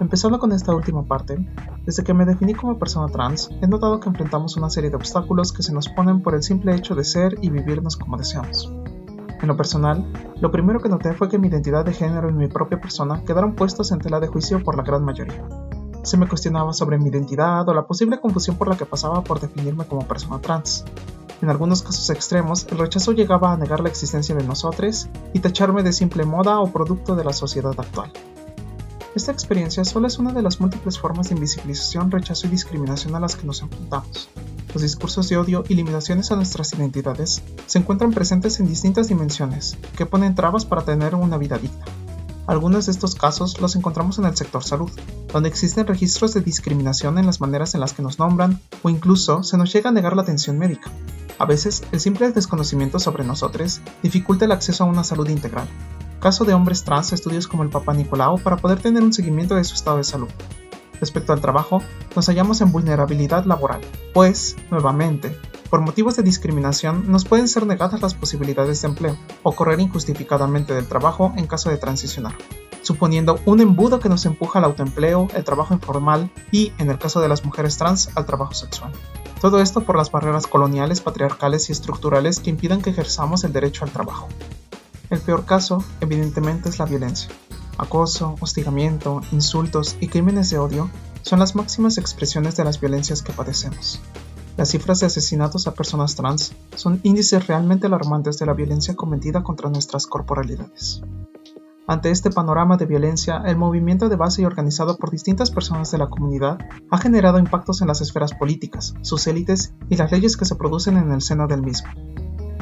Empezando 0.00 0.38
con 0.38 0.52
esta 0.52 0.72
última 0.72 1.04
parte, 1.04 1.44
desde 1.84 2.04
que 2.04 2.14
me 2.14 2.24
definí 2.24 2.54
como 2.54 2.78
persona 2.78 3.08
trans, 3.08 3.50
he 3.60 3.66
notado 3.66 3.98
que 3.98 4.08
enfrentamos 4.08 4.56
una 4.56 4.70
serie 4.70 4.90
de 4.90 4.96
obstáculos 4.96 5.52
que 5.52 5.64
se 5.64 5.72
nos 5.72 5.88
ponen 5.88 6.22
por 6.22 6.36
el 6.36 6.44
simple 6.44 6.76
hecho 6.76 6.94
de 6.94 7.02
ser 7.02 7.34
y 7.42 7.50
vivirnos 7.50 7.96
como 7.96 8.16
deseamos. 8.16 8.72
En 9.40 9.48
lo 9.48 9.56
personal, 9.56 10.06
lo 10.40 10.52
primero 10.52 10.78
que 10.78 10.88
noté 10.88 11.14
fue 11.14 11.28
que 11.28 11.38
mi 11.38 11.48
identidad 11.48 11.84
de 11.84 11.92
género 11.92 12.30
y 12.30 12.32
mi 12.32 12.46
propia 12.46 12.80
persona 12.80 13.24
quedaron 13.24 13.56
puestos 13.56 13.90
en 13.90 13.98
tela 13.98 14.20
de 14.20 14.28
juicio 14.28 14.62
por 14.62 14.76
la 14.76 14.84
gran 14.84 15.04
mayoría. 15.04 15.44
Se 16.04 16.16
me 16.16 16.28
cuestionaba 16.28 16.72
sobre 16.72 16.98
mi 16.98 17.08
identidad 17.08 17.68
o 17.68 17.74
la 17.74 17.86
posible 17.86 18.20
confusión 18.20 18.56
por 18.56 18.68
la 18.68 18.76
que 18.76 18.86
pasaba 18.86 19.24
por 19.24 19.40
definirme 19.40 19.84
como 19.84 20.06
persona 20.06 20.40
trans. 20.40 20.84
En 21.42 21.50
algunos 21.50 21.82
casos 21.82 22.08
extremos, 22.10 22.68
el 22.70 22.78
rechazo 22.78 23.12
llegaba 23.12 23.52
a 23.52 23.56
negar 23.56 23.80
la 23.80 23.88
existencia 23.88 24.34
de 24.36 24.44
nosotros 24.44 25.08
y 25.32 25.40
tacharme 25.40 25.82
de 25.82 25.92
simple 25.92 26.24
moda 26.24 26.60
o 26.60 26.72
producto 26.72 27.16
de 27.16 27.24
la 27.24 27.32
sociedad 27.32 27.74
actual. 27.76 28.12
Esta 29.18 29.32
experiencia 29.32 29.84
solo 29.84 30.06
es 30.06 30.20
una 30.20 30.32
de 30.32 30.42
las 30.42 30.60
múltiples 30.60 30.96
formas 30.96 31.28
de 31.28 31.34
invisibilización, 31.34 32.08
rechazo 32.08 32.46
y 32.46 32.50
discriminación 32.50 33.16
a 33.16 33.18
las 33.18 33.34
que 33.34 33.48
nos 33.48 33.62
enfrentamos, 33.62 34.28
los 34.72 34.80
discursos 34.80 35.28
de 35.28 35.36
odio 35.36 35.64
y 35.68 35.74
limitaciones 35.74 36.30
a 36.30 36.36
nuestras 36.36 36.72
identidades 36.72 37.42
se 37.66 37.78
encuentran 37.80 38.12
presentes 38.12 38.60
en 38.60 38.68
distintas 38.68 39.08
dimensiones, 39.08 39.76
que 39.96 40.06
ponen 40.06 40.36
trabas 40.36 40.64
para 40.64 40.84
tener 40.84 41.16
una 41.16 41.36
vida 41.36 41.58
digna. 41.58 41.84
Algunos 42.46 42.86
de 42.86 42.92
estos 42.92 43.16
casos 43.16 43.60
los 43.60 43.74
encontramos 43.74 44.20
en 44.20 44.26
el 44.26 44.36
sector 44.36 44.62
salud, 44.62 44.92
donde 45.32 45.48
existen 45.48 45.88
registros 45.88 46.32
de 46.32 46.40
discriminación 46.40 47.18
en 47.18 47.26
las 47.26 47.40
maneras 47.40 47.74
en 47.74 47.80
las 47.80 47.94
que 47.94 48.02
nos 48.02 48.20
nombran 48.20 48.60
o 48.84 48.88
incluso 48.88 49.42
se 49.42 49.58
nos 49.58 49.72
llega 49.72 49.90
a 49.90 49.92
negar 49.92 50.14
la 50.14 50.22
atención 50.22 50.60
médica. 50.60 50.92
A 51.40 51.44
veces, 51.44 51.82
el 51.90 51.98
simple 51.98 52.30
desconocimiento 52.30 53.00
sobre 53.00 53.24
nosotros 53.24 53.80
dificulta 54.00 54.44
el 54.44 54.52
acceso 54.52 54.84
a 54.84 54.86
una 54.86 55.02
salud 55.02 55.28
integral. 55.28 55.66
Caso 56.20 56.44
de 56.44 56.54
hombres 56.54 56.84
trans, 56.84 57.12
estudios 57.12 57.46
como 57.46 57.62
el 57.62 57.70
Papa 57.70 57.94
Nicolau 57.94 58.38
para 58.38 58.56
poder 58.56 58.80
tener 58.80 59.02
un 59.02 59.12
seguimiento 59.12 59.54
de 59.54 59.64
su 59.64 59.74
estado 59.74 59.98
de 59.98 60.04
salud. 60.04 60.28
Respecto 61.00 61.32
al 61.32 61.40
trabajo, 61.40 61.80
nos 62.16 62.26
hallamos 62.26 62.60
en 62.60 62.72
vulnerabilidad 62.72 63.44
laboral, 63.44 63.80
pues, 64.12 64.56
nuevamente, 64.70 65.36
por 65.70 65.80
motivos 65.80 66.16
de 66.16 66.22
discriminación 66.22 67.10
nos 67.10 67.24
pueden 67.24 67.46
ser 67.46 67.66
negadas 67.66 68.00
las 68.00 68.14
posibilidades 68.14 68.80
de 68.80 68.88
empleo 68.88 69.16
o 69.42 69.52
correr 69.52 69.78
injustificadamente 69.80 70.72
del 70.72 70.88
trabajo 70.88 71.34
en 71.36 71.46
caso 71.46 71.68
de 71.68 71.76
transicionar, 71.76 72.34
suponiendo 72.82 73.38
un 73.44 73.60
embudo 73.60 74.00
que 74.00 74.08
nos 74.08 74.24
empuja 74.24 74.58
al 74.58 74.64
autoempleo, 74.64 75.28
el 75.34 75.44
trabajo 75.44 75.74
informal 75.74 76.30
y, 76.50 76.72
en 76.78 76.90
el 76.90 76.98
caso 76.98 77.20
de 77.20 77.28
las 77.28 77.44
mujeres 77.44 77.76
trans, 77.76 78.08
al 78.14 78.24
trabajo 78.24 78.54
sexual. 78.54 78.92
Todo 79.42 79.60
esto 79.60 79.82
por 79.82 79.96
las 79.96 80.10
barreras 80.10 80.46
coloniales, 80.46 81.02
patriarcales 81.02 81.68
y 81.68 81.72
estructurales 81.72 82.40
que 82.40 82.50
impidan 82.50 82.80
que 82.80 82.90
ejerzamos 82.90 83.44
el 83.44 83.52
derecho 83.52 83.84
al 83.84 83.90
trabajo. 83.90 84.26
El 85.10 85.20
peor 85.20 85.44
caso, 85.44 85.84
evidentemente, 86.00 86.68
es 86.68 86.78
la 86.78 86.84
violencia. 86.84 87.30
Acoso, 87.78 88.34
hostigamiento, 88.40 89.22
insultos 89.32 89.96
y 90.00 90.08
crímenes 90.08 90.50
de 90.50 90.58
odio 90.58 90.90
son 91.22 91.38
las 91.38 91.54
máximas 91.54 91.96
expresiones 91.96 92.56
de 92.56 92.64
las 92.64 92.80
violencias 92.80 93.22
que 93.22 93.32
padecemos. 93.32 94.00
Las 94.56 94.70
cifras 94.70 95.00
de 95.00 95.06
asesinatos 95.06 95.66
a 95.68 95.74
personas 95.74 96.16
trans 96.16 96.52
son 96.74 97.00
índices 97.04 97.46
realmente 97.46 97.86
alarmantes 97.86 98.38
de 98.38 98.46
la 98.46 98.54
violencia 98.54 98.96
cometida 98.96 99.44
contra 99.44 99.70
nuestras 99.70 100.06
corporalidades. 100.06 101.02
Ante 101.86 102.10
este 102.10 102.30
panorama 102.30 102.76
de 102.76 102.84
violencia, 102.84 103.40
el 103.46 103.56
movimiento 103.56 104.10
de 104.10 104.16
base 104.16 104.42
y 104.42 104.44
organizado 104.44 104.98
por 104.98 105.10
distintas 105.10 105.50
personas 105.50 105.90
de 105.90 105.98
la 105.98 106.10
comunidad 106.10 106.58
ha 106.90 106.98
generado 106.98 107.38
impactos 107.38 107.80
en 107.80 107.88
las 107.88 108.02
esferas 108.02 108.34
políticas, 108.34 108.94
sus 109.00 109.26
élites 109.26 109.72
y 109.88 109.96
las 109.96 110.12
leyes 110.12 110.36
que 110.36 110.44
se 110.44 110.56
producen 110.56 110.98
en 110.98 111.12
el 111.12 111.22
seno 111.22 111.46
del 111.46 111.62
mismo. 111.62 111.88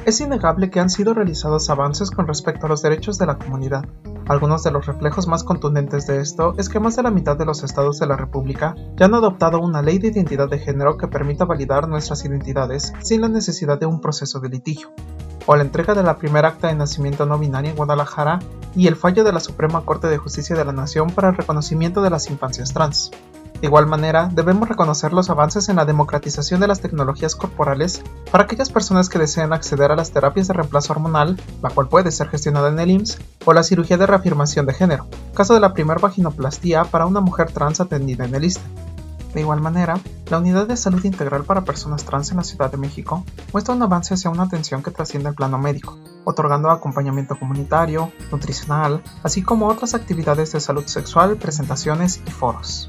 Es 0.06 0.20
innegable 0.20 0.70
que 0.70 0.78
han 0.78 0.88
sido 0.88 1.14
realizados 1.14 1.68
avances 1.68 2.12
con 2.12 2.28
respecto 2.28 2.66
a 2.66 2.68
los 2.68 2.80
derechos 2.80 3.18
de 3.18 3.26
la 3.26 3.38
comunidad. 3.38 3.84
Algunos 4.28 4.62
de 4.62 4.70
los 4.70 4.86
reflejos 4.86 5.26
más 5.26 5.42
contundentes 5.42 6.06
de 6.06 6.20
esto 6.20 6.54
es 6.58 6.68
que 6.68 6.78
más 6.78 6.94
de 6.94 7.02
la 7.02 7.10
mitad 7.10 7.36
de 7.36 7.44
los 7.44 7.64
estados 7.64 7.98
de 7.98 8.06
la 8.06 8.16
República 8.16 8.76
ya 8.94 9.06
han 9.06 9.14
adoptado 9.14 9.58
una 9.58 9.82
ley 9.82 9.98
de 9.98 10.06
identidad 10.06 10.48
de 10.48 10.60
género 10.60 10.96
que 10.96 11.08
permita 11.08 11.44
validar 11.44 11.88
nuestras 11.88 12.24
identidades 12.24 12.92
sin 13.00 13.20
la 13.20 13.28
necesidad 13.28 13.80
de 13.80 13.86
un 13.86 14.00
proceso 14.00 14.38
de 14.38 14.48
litigio 14.48 14.92
o 15.46 15.56
la 15.56 15.62
entrega 15.62 15.94
de 15.94 16.02
la 16.02 16.18
primera 16.18 16.48
acta 16.48 16.68
de 16.68 16.74
nacimiento 16.74 17.24
no 17.24 17.38
binaria 17.38 17.70
en 17.70 17.76
Guadalajara 17.76 18.40
y 18.74 18.88
el 18.88 18.96
fallo 18.96 19.24
de 19.24 19.32
la 19.32 19.40
Suprema 19.40 19.84
Corte 19.84 20.08
de 20.08 20.18
Justicia 20.18 20.56
de 20.56 20.64
la 20.64 20.72
Nación 20.72 21.10
para 21.10 21.28
el 21.28 21.36
reconocimiento 21.36 22.02
de 22.02 22.10
las 22.10 22.28
infancias 22.30 22.72
trans. 22.72 23.10
De 23.60 23.68
igual 23.68 23.86
manera, 23.86 24.28
debemos 24.30 24.68
reconocer 24.68 25.14
los 25.14 25.30
avances 25.30 25.70
en 25.70 25.76
la 25.76 25.86
democratización 25.86 26.60
de 26.60 26.66
las 26.66 26.80
tecnologías 26.80 27.34
corporales 27.34 28.02
para 28.30 28.44
aquellas 28.44 28.68
personas 28.68 29.08
que 29.08 29.18
desean 29.18 29.54
acceder 29.54 29.90
a 29.90 29.96
las 29.96 30.10
terapias 30.10 30.48
de 30.48 30.54
reemplazo 30.54 30.92
hormonal, 30.92 31.40
la 31.62 31.70
cual 31.70 31.88
puede 31.88 32.10
ser 32.10 32.28
gestionada 32.28 32.68
en 32.68 32.78
el 32.78 32.90
IMSS, 32.90 33.18
o 33.46 33.54
la 33.54 33.62
cirugía 33.62 33.96
de 33.96 34.06
reafirmación 34.06 34.66
de 34.66 34.74
género, 34.74 35.06
caso 35.34 35.54
de 35.54 35.60
la 35.60 35.72
primera 35.72 36.00
vaginoplastía 36.00 36.84
para 36.84 37.06
una 37.06 37.20
mujer 37.20 37.50
trans 37.50 37.80
atendida 37.80 38.26
en 38.26 38.34
el 38.34 38.44
ISTE. 38.44 38.85
De 39.36 39.42
igual 39.42 39.60
manera, 39.60 40.00
la 40.30 40.38
Unidad 40.38 40.66
de 40.66 40.78
Salud 40.78 41.04
Integral 41.04 41.44
para 41.44 41.60
Personas 41.60 42.06
Trans 42.06 42.30
en 42.30 42.38
la 42.38 42.42
Ciudad 42.42 42.70
de 42.70 42.78
México 42.78 43.22
muestra 43.52 43.74
un 43.74 43.82
avance 43.82 44.14
hacia 44.14 44.30
una 44.30 44.44
atención 44.44 44.82
que 44.82 44.90
trasciende 44.90 45.28
el 45.28 45.34
plano 45.34 45.58
médico, 45.58 45.98
otorgando 46.24 46.70
acompañamiento 46.70 47.38
comunitario, 47.38 48.10
nutricional, 48.32 49.02
así 49.22 49.42
como 49.42 49.68
otras 49.68 49.92
actividades 49.92 50.52
de 50.52 50.60
salud 50.60 50.86
sexual, 50.86 51.36
presentaciones 51.36 52.22
y 52.26 52.30
foros. 52.30 52.88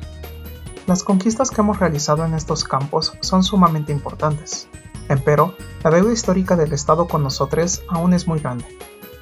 Las 0.85 1.03
conquistas 1.03 1.51
que 1.51 1.59
hemos 1.59 1.81
realizado 1.81 2.23
en 2.23 2.33
estos 2.33 2.63
campos 2.63 3.11
son 3.19 3.43
sumamente 3.43 3.91
importantes. 3.91 4.69
Empero, 5.09 5.53
la 5.83 5.91
deuda 5.91 6.13
histórica 6.13 6.55
del 6.55 6.71
Estado 6.71 7.09
con 7.09 7.23
nosotros 7.23 7.81
aún 7.89 8.13
es 8.13 8.25
muy 8.25 8.39
grande, 8.39 8.63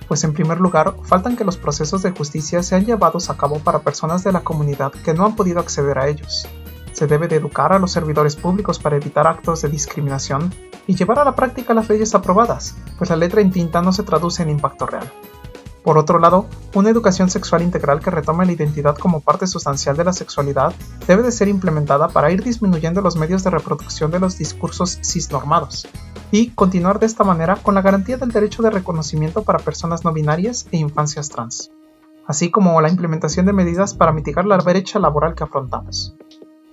pues 0.07 0.23
en 0.23 0.33
primer 0.33 0.59
lugar 0.59 0.93
faltan 1.01 1.35
que 1.35 1.43
los 1.43 1.57
procesos 1.57 2.03
de 2.03 2.11
justicia 2.11 2.61
sean 2.61 2.85
llevados 2.85 3.31
a 3.31 3.35
cabo 3.35 3.57
para 3.57 3.79
personas 3.79 4.23
de 4.23 4.31
la 4.31 4.41
comunidad 4.41 4.91
que 4.91 5.15
no 5.15 5.25
han 5.25 5.35
podido 5.35 5.59
acceder 5.59 5.97
a 5.97 6.07
ellos, 6.07 6.47
se 6.95 7.07
debe 7.07 7.27
de 7.27 7.35
educar 7.35 7.73
a 7.73 7.79
los 7.79 7.91
servidores 7.91 8.37
públicos 8.37 8.79
para 8.79 8.95
evitar 8.95 9.27
actos 9.27 9.61
de 9.61 9.69
discriminación 9.69 10.53
y 10.87 10.95
llevar 10.95 11.19
a 11.19 11.25
la 11.25 11.35
práctica 11.35 11.73
las 11.73 11.89
leyes 11.89 12.15
aprobadas, 12.15 12.77
pues 12.97 13.09
la 13.09 13.17
letra 13.17 13.41
en 13.41 13.51
tinta 13.51 13.81
no 13.81 13.91
se 13.91 14.03
traduce 14.03 14.43
en 14.43 14.49
impacto 14.49 14.85
real. 14.85 15.11
Por 15.83 15.97
otro 15.97 16.19
lado, 16.19 16.47
una 16.73 16.89
educación 16.89 17.29
sexual 17.29 17.61
integral 17.61 17.99
que 17.99 18.09
retome 18.09 18.45
la 18.45 18.53
identidad 18.53 18.97
como 18.97 19.19
parte 19.19 19.45
sustancial 19.45 19.97
de 19.97 20.05
la 20.05 20.13
sexualidad 20.13 20.73
debe 21.05 21.21
de 21.21 21.33
ser 21.33 21.49
implementada 21.49 22.07
para 22.07 22.31
ir 22.31 22.41
disminuyendo 22.41 23.01
los 23.01 23.17
medios 23.17 23.43
de 23.43 23.49
reproducción 23.49 24.09
de 24.09 24.19
los 24.19 24.37
discursos 24.37 24.97
cisnormados 25.03 25.87
y 26.31 26.51
continuar 26.51 26.99
de 26.99 27.07
esta 27.07 27.25
manera 27.25 27.57
con 27.57 27.75
la 27.75 27.81
garantía 27.81 28.17
del 28.17 28.31
derecho 28.31 28.63
de 28.63 28.71
reconocimiento 28.71 29.43
para 29.43 29.59
personas 29.59 30.05
no 30.05 30.13
binarias 30.13 30.65
e 30.71 30.77
infancias 30.77 31.29
trans, 31.29 31.69
así 32.25 32.49
como 32.49 32.79
la 32.81 32.89
implementación 32.89 33.45
de 33.45 33.53
medidas 33.53 33.93
para 33.93 34.13
mitigar 34.13 34.45
la 34.45 34.57
brecha 34.57 34.97
laboral 34.97 35.35
que 35.35 35.43
afrontamos. 35.43 36.15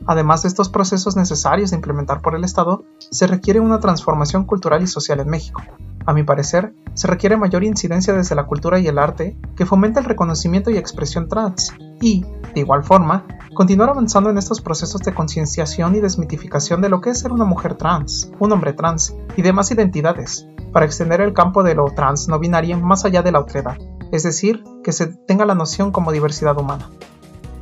Además 0.06 0.42
de 0.42 0.49
estos 0.49 0.68
procesos 0.68 1.16
necesarios 1.16 1.71
de 1.71 1.76
implementar 1.76 2.23
por 2.23 2.35
el 2.35 2.44
Estado, 2.44 2.85
se 2.99 3.26
requiere 3.26 3.61
una 3.61 3.80
transformación 3.80 4.44
cultural 4.44 4.82
y 4.82 4.87
social 4.87 5.21
en 5.21 5.28
México. 5.28 5.62
A 6.04 6.12
mi 6.12 6.25
parecer, 6.25 6.75
se 6.94 7.06
requiere 7.06 7.37
mayor 7.37 7.62
incidencia 7.62 8.12
desde 8.12 8.35
la 8.35 8.47
cultura 8.47 8.78
y 8.80 8.88
el 8.88 8.99
arte 8.99 9.37
que 9.56 9.66
fomente 9.66 10.00
el 10.00 10.06
reconocimiento 10.06 10.71
y 10.71 10.76
expresión 10.76 11.28
trans 11.28 11.73
y, 12.00 12.25
de 12.54 12.61
igual 12.61 12.82
forma, 12.82 13.25
continuar 13.54 13.90
avanzando 13.90 14.30
en 14.30 14.38
estos 14.38 14.61
procesos 14.61 15.02
de 15.02 15.14
concienciación 15.14 15.94
y 15.94 16.00
desmitificación 16.00 16.80
de 16.80 16.88
lo 16.88 17.00
que 17.00 17.11
es 17.11 17.21
ser 17.21 17.32
una 17.32 17.44
mujer 17.44 17.75
trans, 17.75 18.32
un 18.40 18.50
hombre 18.52 18.73
trans 18.73 19.14
y 19.37 19.42
demás 19.42 19.71
identidades, 19.71 20.47
para 20.73 20.87
extender 20.87 21.21
el 21.21 21.35
campo 21.35 21.62
de 21.62 21.75
lo 21.75 21.85
trans 21.94 22.28
no 22.28 22.38
binario 22.38 22.78
más 22.78 23.04
allá 23.04 23.23
de 23.23 23.32
la 23.32 23.40
otredad, 23.40 23.78
es 24.11 24.25
decir, 24.25 24.64
que 24.82 24.92
se 24.92 25.06
tenga 25.06 25.44
la 25.44 25.54
noción 25.54 25.92
como 25.92 26.11
diversidad 26.11 26.59
humana. 26.59 26.90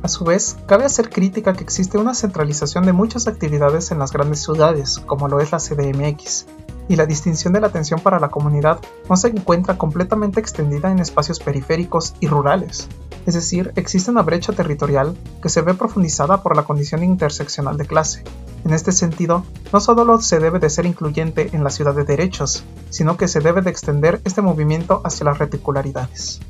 A 0.03 0.07
su 0.07 0.23
vez, 0.23 0.57
cabe 0.65 0.85
hacer 0.85 1.11
crítica 1.11 1.53
que 1.53 1.63
existe 1.63 1.99
una 1.99 2.15
centralización 2.15 2.85
de 2.87 2.93
muchas 2.93 3.27
actividades 3.27 3.91
en 3.91 3.99
las 3.99 4.11
grandes 4.11 4.41
ciudades, 4.41 4.97
como 4.97 5.27
lo 5.27 5.39
es 5.39 5.51
la 5.51 5.59
CDMX, 5.59 6.47
y 6.89 6.95
la 6.95 7.05
distinción 7.05 7.53
de 7.53 7.61
la 7.61 7.67
atención 7.67 7.99
para 7.99 8.19
la 8.19 8.29
comunidad 8.29 8.79
no 9.07 9.15
se 9.15 9.27
encuentra 9.27 9.77
completamente 9.77 10.39
extendida 10.39 10.91
en 10.91 10.97
espacios 10.97 11.39
periféricos 11.39 12.15
y 12.19 12.27
rurales. 12.27 12.87
Es 13.27 13.35
decir, 13.35 13.73
existe 13.75 14.09
una 14.09 14.23
brecha 14.23 14.53
territorial 14.53 15.15
que 15.39 15.49
se 15.49 15.61
ve 15.61 15.75
profundizada 15.75 16.41
por 16.41 16.55
la 16.55 16.63
condición 16.63 17.03
interseccional 17.03 17.77
de 17.77 17.85
clase. 17.85 18.23
En 18.65 18.73
este 18.73 18.91
sentido, 18.91 19.45
no 19.71 19.79
solo 19.79 20.19
se 20.19 20.39
debe 20.39 20.57
de 20.57 20.71
ser 20.71 20.87
incluyente 20.87 21.51
en 21.53 21.63
la 21.63 21.69
ciudad 21.69 21.93
de 21.93 22.05
derechos, 22.05 22.63
sino 22.89 23.17
que 23.17 23.27
se 23.27 23.39
debe 23.39 23.61
de 23.61 23.69
extender 23.69 24.19
este 24.23 24.41
movimiento 24.41 25.01
hacia 25.03 25.25
las 25.25 25.37
reticularidades. 25.37 26.41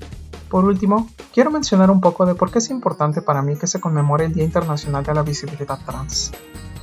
Por 0.51 0.65
último, 0.65 1.08
quiero 1.34 1.50
mencionar 1.50 1.89
un 1.89 2.01
poco 2.01 2.25
de 2.25 2.36
por 2.36 2.51
qué 2.51 2.60
es 2.60 2.70
importante 2.70 3.22
para 3.22 3.41
mí 3.41 3.55
que 3.55 3.67
se 3.67 3.79
conmemore 3.79 4.25
el 4.25 4.34
Día 4.34 4.43
Internacional 4.43 5.01
de 5.01 5.13
la 5.13 5.24
Visibilidad 5.24 5.79
Trans. 5.86 6.34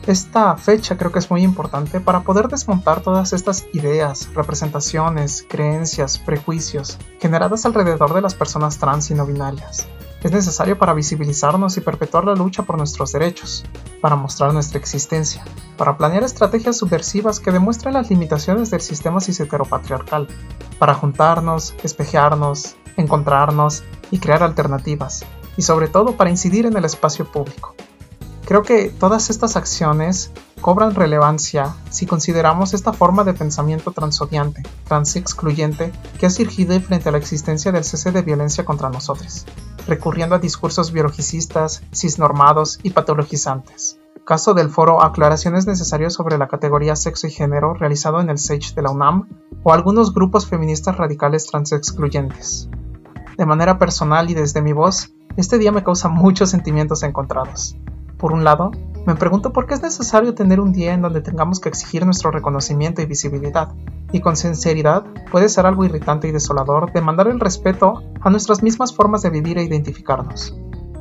Esta 0.07 0.57
fecha 0.57 0.97
creo 0.97 1.13
que 1.13 1.19
es 1.19 1.31
muy 1.31 1.43
importante 1.43 2.01
para 2.01 2.23
poder 2.23 2.49
desmontar 2.49 3.03
todas 3.03 3.35
estas 3.35 3.67
ideas, 3.75 4.33
representaciones, 4.33 5.45
creencias, 5.47 6.19
prejuicios 6.19 6.97
generadas 7.21 7.67
alrededor 7.67 8.15
de 8.15 8.23
las 8.23 8.35
personas 8.35 8.79
trans 8.79 9.11
y 9.11 9.15
no 9.15 9.27
binarias. 9.27 9.87
Es 10.23 10.33
necesario 10.33 10.79
para 10.79 10.95
visibilizarnos 10.95 11.77
y 11.77 11.83
perpetuar 11.83 12.25
la 12.25 12.35
lucha 12.35 12.63
por 12.63 12.79
nuestros 12.79 13.13
derechos, 13.13 13.67
para 14.01 14.17
mostrar 14.17 14.55
nuestra 14.55 14.79
existencia, 14.79 15.45
para 15.77 15.99
planear 15.99 16.23
estrategias 16.25 16.79
subversivas 16.79 17.39
que 17.39 17.53
demuestren 17.53 17.93
las 17.93 18.09
limitaciones 18.09 18.71
del 18.71 18.81
sistema 18.81 19.21
cis-heteropatriarcal, 19.21 20.27
para 20.79 20.95
juntarnos, 20.95 21.75
espejearnos, 21.83 22.77
encontrarnos 22.99 23.83
y 24.11 24.19
crear 24.19 24.43
alternativas, 24.43 25.25
y 25.57 25.63
sobre 25.63 25.89
todo 25.89 26.17
para 26.17 26.31
incidir 26.31 26.67
en 26.67 26.77
el 26.77 26.85
espacio 26.85 27.25
público. 27.25 27.75
Creo 28.49 28.63
que 28.63 28.89
todas 28.89 29.29
estas 29.29 29.57
acciones 29.57 30.31
cobran 30.63 30.95
relevancia 30.95 31.75
si 31.91 32.07
consideramos 32.07 32.73
esta 32.73 32.93
forma 32.93 33.23
de 33.25 33.35
pensamiento 33.35 33.93
transodiante, 33.93 34.63
transexcluyente, 34.87 35.93
que 36.19 36.27
ha 36.27 36.31
surgido 36.31 36.81
frente 36.81 37.09
a 37.09 37.13
la 37.13 37.19
existencia 37.19 37.73
del 37.73 37.85
cese 37.85 38.11
de 38.11 38.23
violencia 38.23 38.65
contra 38.65 38.89
nosotros, 38.89 39.45
recurriendo 39.87 40.35
a 40.35 40.39
discursos 40.39 40.93
biologicistas, 40.93 41.83
cisnormados 41.93 42.81
y 42.83 42.91
patologizantes. 42.91 43.99
Caso 44.25 44.55
del 44.55 44.71
foro 44.71 45.03
Aclaraciones 45.03 45.67
necesarias 45.67 46.15
sobre 46.15 46.39
la 46.39 46.49
categoría 46.49 46.97
sexo 46.97 47.27
y 47.27 47.31
género 47.31 47.75
realizado 47.75 48.21
en 48.21 48.31
el 48.31 48.39
SAGE 48.39 48.75
de 48.75 48.83
la 48.83 48.91
UNAM, 48.91 49.29
o 49.63 49.73
algunos 49.73 50.15
grupos 50.15 50.47
feministas 50.47 50.97
radicales 50.97 51.47
transexcluyentes. 51.47 52.71
De 53.39 53.47
manera 53.47 53.79
personal 53.79 54.29
y 54.29 54.35
desde 54.35 54.61
mi 54.61 54.73
voz, 54.73 55.15
este 55.37 55.59
día 55.59 55.71
me 55.71 55.85
causa 55.85 56.09
muchos 56.09 56.51
sentimientos 56.51 57.05
encontrados. 57.05 57.77
Por 58.17 58.33
un 58.33 58.43
lado, 58.43 58.73
me 59.07 59.15
pregunto 59.15 59.53
por 59.53 59.69
qué 59.69 59.75
es 59.75 59.83
necesario 59.83 60.35
tener 60.35 60.59
un 60.59 60.73
día 60.73 60.93
en 60.93 61.03
donde 61.03 61.21
tengamos 61.21 61.61
que 61.61 61.69
exigir 61.69 62.05
nuestro 62.05 62.33
reconocimiento 62.33 63.01
y 63.01 63.07
visibilidad, 63.07 63.69
y 64.11 64.19
con 64.23 64.35
sinceridad 64.35 65.05
puede 65.31 65.49
ser 65.49 65.67
algo 65.67 65.85
irritante 65.85 66.27
y 66.27 66.33
desolador 66.33 66.93
demandar 66.93 67.29
el 67.29 67.39
respeto 67.39 68.03
a 68.21 68.29
nuestras 68.29 68.65
mismas 68.65 68.93
formas 68.93 69.23
de 69.23 69.31
vivir 69.31 69.57
e 69.59 69.63
identificarnos. 69.63 70.59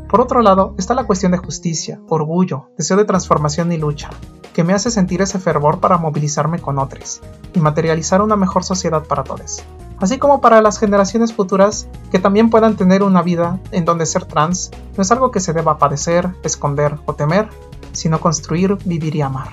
Por 0.08 0.22
otro 0.22 0.44
lado, 0.44 0.76
está 0.78 0.94
la 0.94 1.08
cuestión 1.08 1.32
de 1.32 1.40
justicia, 1.40 2.00
orgullo, 2.08 2.70
deseo 2.78 2.98
de 2.98 3.06
transformación 3.06 3.72
y 3.72 3.78
lucha, 3.78 4.12
que 4.54 4.64
me 4.64 4.74
hace 4.74 4.92
sentir 4.92 5.24
ese 5.24 5.40
fervor 5.40 5.80
para 5.80 5.98
movilizarme 5.98 6.60
con 6.60 6.78
otros 6.78 7.20
y 7.56 7.60
materializar 7.60 8.22
una 8.22 8.36
mejor 8.36 8.64
sociedad 8.64 9.04
para 9.08 9.24
todos. 9.24 9.64
Así 10.00 10.20
como 10.20 10.42
para 10.42 10.62
las 10.62 10.80
generaciones 10.80 11.34
futuras 11.34 11.88
que 12.12 12.20
también 12.20 12.50
puedan 12.50 12.76
tener 12.76 13.02
una 13.02 13.24
vida 13.24 13.60
en 13.72 13.86
donde 13.86 14.06
ser 14.06 14.26
trans 14.26 14.70
no 14.96 15.02
es 15.02 15.12
algo 15.12 15.32
que 15.32 15.40
se 15.40 15.54
deba 15.54 15.80
padecer, 15.80 16.30
esconder 16.44 16.98
o 17.06 17.16
temer, 17.16 17.50
sino 17.94 18.20
construir, 18.20 18.78
vivir 18.86 19.16
y 19.16 19.22
amar. 19.22 19.50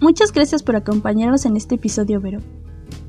Muchas 0.00 0.32
gracias 0.32 0.62
por 0.62 0.76
acompañarnos 0.76 1.46
en 1.46 1.56
este 1.56 1.76
episodio, 1.76 2.20
Vero. 2.20 2.40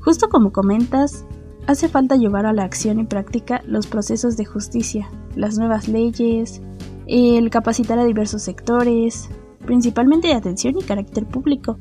Justo 0.00 0.28
como 0.28 0.52
comentas, 0.52 1.24
hace 1.66 1.88
falta 1.88 2.16
llevar 2.16 2.46
a 2.46 2.52
la 2.52 2.64
acción 2.64 3.00
y 3.00 3.04
práctica 3.04 3.62
los 3.66 3.86
procesos 3.86 4.36
de 4.36 4.44
justicia, 4.44 5.08
las 5.34 5.58
nuevas 5.58 5.88
leyes, 5.88 6.60
el 7.06 7.50
capacitar 7.50 7.98
a 7.98 8.04
diversos 8.04 8.42
sectores, 8.42 9.28
principalmente 9.64 10.28
de 10.28 10.34
atención 10.34 10.76
y 10.78 10.82
carácter 10.82 11.26
público. 11.26 11.78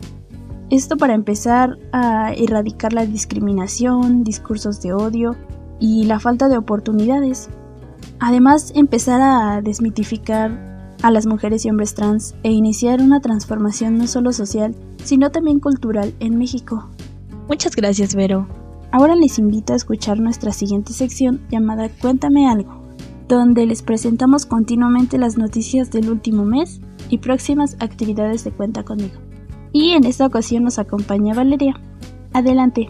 Esto 0.73 0.97
para 0.97 1.13
empezar 1.13 1.77
a 1.91 2.33
erradicar 2.33 2.93
la 2.93 3.05
discriminación, 3.05 4.23
discursos 4.23 4.81
de 4.81 4.91
odio 4.91 5.35
y 5.79 6.05
la 6.05 6.19
falta 6.19 6.49
de 6.49 6.57
oportunidades. 6.57 7.47
Además, 8.19 8.71
empezar 8.73 9.21
a 9.21 9.61
desmitificar 9.61 10.95
a 11.03 11.11
las 11.11 11.27
mujeres 11.27 11.63
y 11.63 11.69
hombres 11.69 11.93
trans 11.93 12.33
e 12.41 12.49
iniciar 12.49 13.01
una 13.01 13.19
transformación 13.19 13.99
no 13.99 14.07
solo 14.07 14.33
social, 14.33 14.73
sino 15.03 15.29
también 15.29 15.59
cultural 15.59 16.15
en 16.19 16.39
México. 16.39 16.89
Muchas 17.47 17.75
gracias, 17.75 18.15
Vero. 18.15 18.47
Ahora 18.91 19.15
les 19.15 19.37
invito 19.37 19.73
a 19.73 19.75
escuchar 19.75 20.19
nuestra 20.19 20.53
siguiente 20.53 20.91
sección 20.91 21.41
llamada 21.51 21.87
Cuéntame 21.89 22.47
algo, 22.49 22.81
donde 23.27 23.67
les 23.67 23.83
presentamos 23.83 24.47
continuamente 24.47 25.19
las 25.19 25.37
noticias 25.37 25.91
del 25.91 26.09
último 26.09 26.45
mes 26.45 26.81
y 27.11 27.19
próximas 27.19 27.77
actividades 27.79 28.43
de 28.43 28.49
Cuenta 28.49 28.81
conmigo. 28.81 29.22
Y 29.73 29.93
en 29.93 30.05
esta 30.05 30.27
ocasión 30.27 30.63
nos 30.63 30.77
acompaña 30.79 31.33
Valeria. 31.33 31.73
Adelante. 32.31 32.89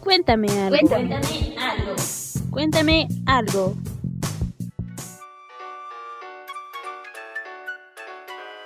Cuéntame 0.00 0.48
algo. 0.48 0.78
Cuéntame 0.88 1.54
algo. 1.58 1.94
Cuéntame 2.50 3.08
algo. 3.26 3.76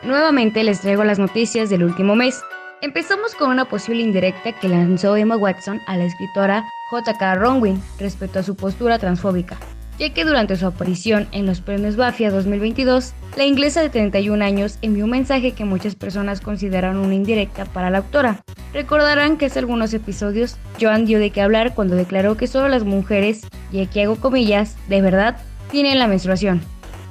Nuevamente 0.03 0.63
les 0.63 0.81
traigo 0.81 1.03
las 1.03 1.19
noticias 1.19 1.69
del 1.69 1.83
último 1.83 2.15
mes. 2.15 2.41
Empezamos 2.81 3.35
con 3.35 3.51
una 3.51 3.69
posible 3.69 4.03
indirecta 4.03 4.53
que 4.53 4.69
lanzó 4.69 5.17
Emma 5.17 5.37
Watson 5.37 5.81
a 5.89 5.97
la 5.97 6.05
escritora 6.05 6.65
J.K. 6.91 7.35
Rowling 7.35 7.79
respecto 7.99 8.39
a 8.39 8.45
su 8.45 8.55
postura 8.55 9.01
transfóbica, 9.01 9.57
ya 9.99 10.11
que 10.11 10.25
durante 10.25 10.57
su 10.57 10.67
aparición 10.67 11.27
en 11.33 11.47
los 11.47 11.61
premios 11.61 11.97
BAFTA 11.97 12.31
2022, 12.31 13.15
la 13.37 13.45
inglesa 13.45 13.81
de 13.81 13.89
31 13.89 14.45
años 14.45 14.79
envió 14.83 15.05
un 15.05 15.11
mensaje 15.11 15.53
que 15.53 15.65
muchas 15.65 15.95
personas 15.95 16.41
consideran 16.41 16.97
una 16.97 17.15
indirecta 17.15 17.65
para 17.65 17.91
la 17.91 17.99
autora. 17.99 18.43
Recordarán 18.73 19.37
que 19.39 19.47
hace 19.47 19.59
algunos 19.59 19.95
episodios 19.95 20.57
Joan 20.81 21.07
dio 21.07 21.19
de 21.19 21.31
qué 21.31 21.41
hablar 21.41 21.75
cuando 21.75 21.97
declaró 21.97 22.37
que 22.37 22.47
solo 22.47 22.69
las 22.69 22.85
mujeres, 22.85 23.47
y 23.73 23.81
aquí 23.81 24.01
hago 24.01 24.17
comillas, 24.17 24.77
de 24.89 25.01
verdad, 25.01 25.37
tienen 25.71 25.99
la 25.99 26.07
menstruación. 26.07 26.61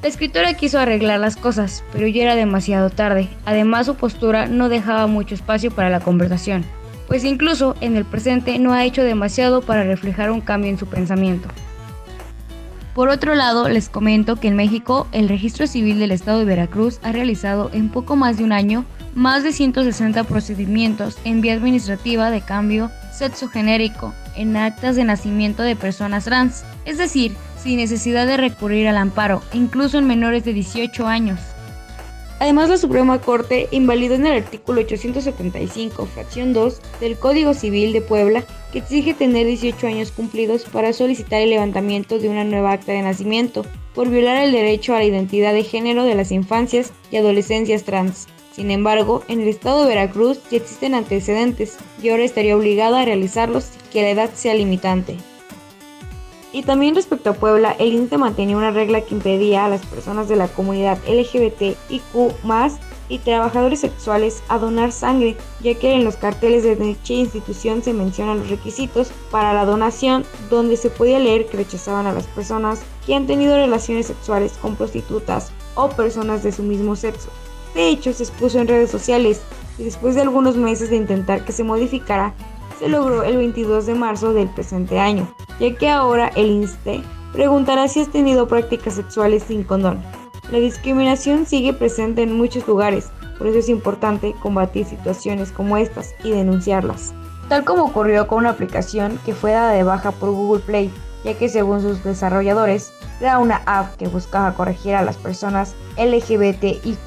La 0.01 0.09
escritora 0.09 0.53
quiso 0.53 0.77
arreglar 0.77 1.19
las 1.19 1.35
cosas, 1.35 1.83
pero 1.91 2.05
ya 2.07 2.21
era 2.21 2.35
demasiado 2.35 2.91
tarde. 2.91 3.27
Además, 3.45 3.87
su 3.87 3.95
postura 3.95 4.45
no 4.45 4.69
dejaba 4.69 5.07
mucho 5.07 5.33
espacio 5.33 5.71
para 5.71 5.89
la 5.89 5.99
conversación, 5.99 6.63
pues 7.07 7.23
incluso 7.23 7.75
en 7.81 7.95
el 7.97 8.05
presente 8.05 8.59
no 8.59 8.73
ha 8.73 8.85
hecho 8.85 9.03
demasiado 9.03 9.61
para 9.61 9.83
reflejar 9.83 10.29
un 10.29 10.41
cambio 10.41 10.69
en 10.69 10.77
su 10.77 10.85
pensamiento. 10.85 11.47
Por 12.95 13.09
otro 13.09 13.35
lado, 13.35 13.67
les 13.67 13.89
comento 13.89 14.37
que 14.37 14.47
en 14.47 14.55
México 14.55 15.05
el 15.11 15.27
registro 15.27 15.67
civil 15.67 15.99
del 15.99 16.13
estado 16.13 16.39
de 16.39 16.45
Veracruz 16.45 17.01
ha 17.03 17.11
realizado 17.11 17.69
en 17.73 17.89
poco 17.89 18.15
más 18.15 18.37
de 18.37 18.45
un 18.45 18.53
año 18.53 18.85
más 19.13 19.43
de 19.43 19.51
160 19.51 20.23
procedimientos 20.23 21.17
en 21.25 21.41
vía 21.41 21.53
administrativa 21.55 22.31
de 22.31 22.39
cambio 22.39 22.89
sexo 23.11 23.49
genérico 23.49 24.13
en 24.37 24.55
actas 24.55 24.95
de 24.95 25.03
nacimiento 25.03 25.61
de 25.61 25.75
personas 25.75 26.23
trans, 26.23 26.63
es 26.85 26.97
decir, 26.97 27.35
sin 27.61 27.77
necesidad 27.77 28.27
de 28.27 28.37
recurrir 28.37 28.87
al 28.87 28.97
amparo, 28.97 29.41
incluso 29.51 29.97
en 29.97 30.07
menores 30.07 30.45
de 30.45 30.53
18 30.53 31.05
años. 31.05 31.39
Además, 32.39 32.69
la 32.69 32.77
Suprema 32.77 33.21
Corte 33.21 33.69
invalidó 33.71 34.15
en 34.15 34.27
el 34.27 34.43
artículo 34.43 34.81
875, 34.81 36.05
fracción 36.05 36.53
2 36.53 36.81
del 36.99 37.17
Código 37.17 37.53
Civil 37.53 37.93
de 37.93 38.01
Puebla, 38.01 38.43
que 38.73 38.79
exige 38.79 39.13
tener 39.13 39.47
18 39.47 39.87
años 39.87 40.11
cumplidos 40.11 40.65
para 40.65 40.91
solicitar 40.91 41.41
el 41.41 41.51
levantamiento 41.51 42.19
de 42.19 42.27
una 42.27 42.43
nueva 42.43 42.73
acta 42.73 42.91
de 42.91 43.01
nacimiento, 43.01 43.65
por 43.93 44.09
violar 44.09 44.43
el 44.43 44.51
derecho 44.51 44.93
a 44.93 44.97
la 44.97 45.05
identidad 45.05 45.53
de 45.53 45.63
género 45.63 46.03
de 46.03 46.15
las 46.15 46.31
infancias 46.31 46.91
y 47.09 47.17
adolescencias 47.17 47.83
trans. 47.83 48.27
Sin 48.51 48.69
embargo, 48.69 49.23
en 49.29 49.41
el 49.41 49.47
estado 49.47 49.81
de 49.81 49.87
Veracruz 49.87 50.39
ya 50.51 50.57
existen 50.57 50.93
antecedentes 50.93 51.77
y 52.03 52.09
ahora 52.09 52.23
estaría 52.23 52.55
obligada 52.55 53.01
a 53.01 53.05
realizarlos 53.05 53.69
que 53.91 54.01
la 54.01 54.09
edad 54.09 54.29
sea 54.33 54.53
limitante. 54.53 55.17
Y 56.55 56.63
también 56.63 56.95
respecto 56.95 57.31
a 57.31 57.33
Puebla, 57.33 57.75
el 57.79 57.91
INTE 57.91 58.17
mantenía 58.17 58.55
una 58.55 58.71
regla 58.71 59.01
que 59.01 59.13
impedía 59.13 59.65
a 59.65 59.69
las 59.69 59.85
personas 59.85 60.29
de 60.29 60.37
la 60.37 60.47
comunidad 60.47 60.97
LGBTIQ 61.05 61.89
y 63.09 63.19
trabajadores 63.19 63.81
sexuales 63.81 64.41
a 64.47 64.57
donar 64.57 64.93
sangre, 64.93 65.35
ya 65.61 65.73
que 65.75 65.95
en 65.95 66.05
los 66.05 66.15
carteles 66.15 66.63
de 66.63 66.77
dicha 66.77 67.11
institución 67.11 67.83
se 67.83 67.91
mencionan 67.91 68.39
los 68.39 68.49
requisitos 68.49 69.11
para 69.31 69.51
la 69.51 69.65
donación, 69.65 70.23
donde 70.49 70.77
se 70.77 70.89
podía 70.89 71.19
leer 71.19 71.45
que 71.47 71.57
rechazaban 71.57 72.07
a 72.07 72.13
las 72.13 72.25
personas 72.27 72.83
que 73.05 73.15
han 73.15 73.27
tenido 73.27 73.57
relaciones 73.57 74.07
sexuales 74.07 74.53
con 74.61 74.77
prostitutas 74.77 75.51
o 75.75 75.89
personas 75.89 76.41
de 76.41 76.53
su 76.53 76.63
mismo 76.63 76.95
sexo. 76.95 77.27
De 77.73 77.89
hecho, 77.89 78.13
se 78.13 78.23
expuso 78.23 78.59
en 78.59 78.69
redes 78.69 78.91
sociales 78.91 79.41
y 79.77 79.83
después 79.83 80.15
de 80.15 80.21
algunos 80.21 80.55
meses 80.55 80.89
de 80.89 80.95
intentar 80.95 81.43
que 81.43 81.51
se 81.51 81.65
modificara, 81.65 82.33
se 82.79 82.87
logró 82.87 83.23
el 83.23 83.35
22 83.35 83.87
de 83.87 83.95
marzo 83.95 84.31
del 84.31 84.47
presente 84.47 84.99
año, 84.99 85.27
ya 85.59 85.75
que 85.75 85.89
ahora 85.89 86.31
el 86.35 86.47
INSTE 86.47 87.03
preguntará 87.33 87.87
si 87.87 88.01
has 88.01 88.11
tenido 88.11 88.47
prácticas 88.47 88.95
sexuales 88.95 89.43
sin 89.43 89.63
condón. 89.63 90.01
La 90.51 90.59
discriminación 90.59 91.45
sigue 91.45 91.73
presente 91.73 92.23
en 92.23 92.37
muchos 92.37 92.67
lugares, 92.67 93.09
por 93.37 93.47
eso 93.47 93.59
es 93.59 93.69
importante 93.69 94.33
combatir 94.41 94.85
situaciones 94.85 95.51
como 95.51 95.77
estas 95.77 96.13
y 96.23 96.31
denunciarlas. 96.31 97.13
Tal 97.49 97.63
como 97.63 97.83
ocurrió 97.83 98.27
con 98.27 98.39
una 98.39 98.51
aplicación 98.51 99.19
que 99.25 99.33
fue 99.33 99.51
dada 99.51 99.71
de 99.71 99.83
baja 99.83 100.11
por 100.11 100.31
Google 100.31 100.63
Play, 100.63 100.91
ya 101.23 101.33
que 101.35 101.49
según 101.49 101.81
sus 101.81 102.03
desarrolladores 102.03 102.93
era 103.19 103.39
una 103.39 103.61
app 103.65 103.95
que 103.97 104.07
buscaba 104.07 104.53
corregir 104.53 104.95
a 104.95 105.03
las 105.03 105.17
personas 105.17 105.75
LGBTIQ. 105.97 106.97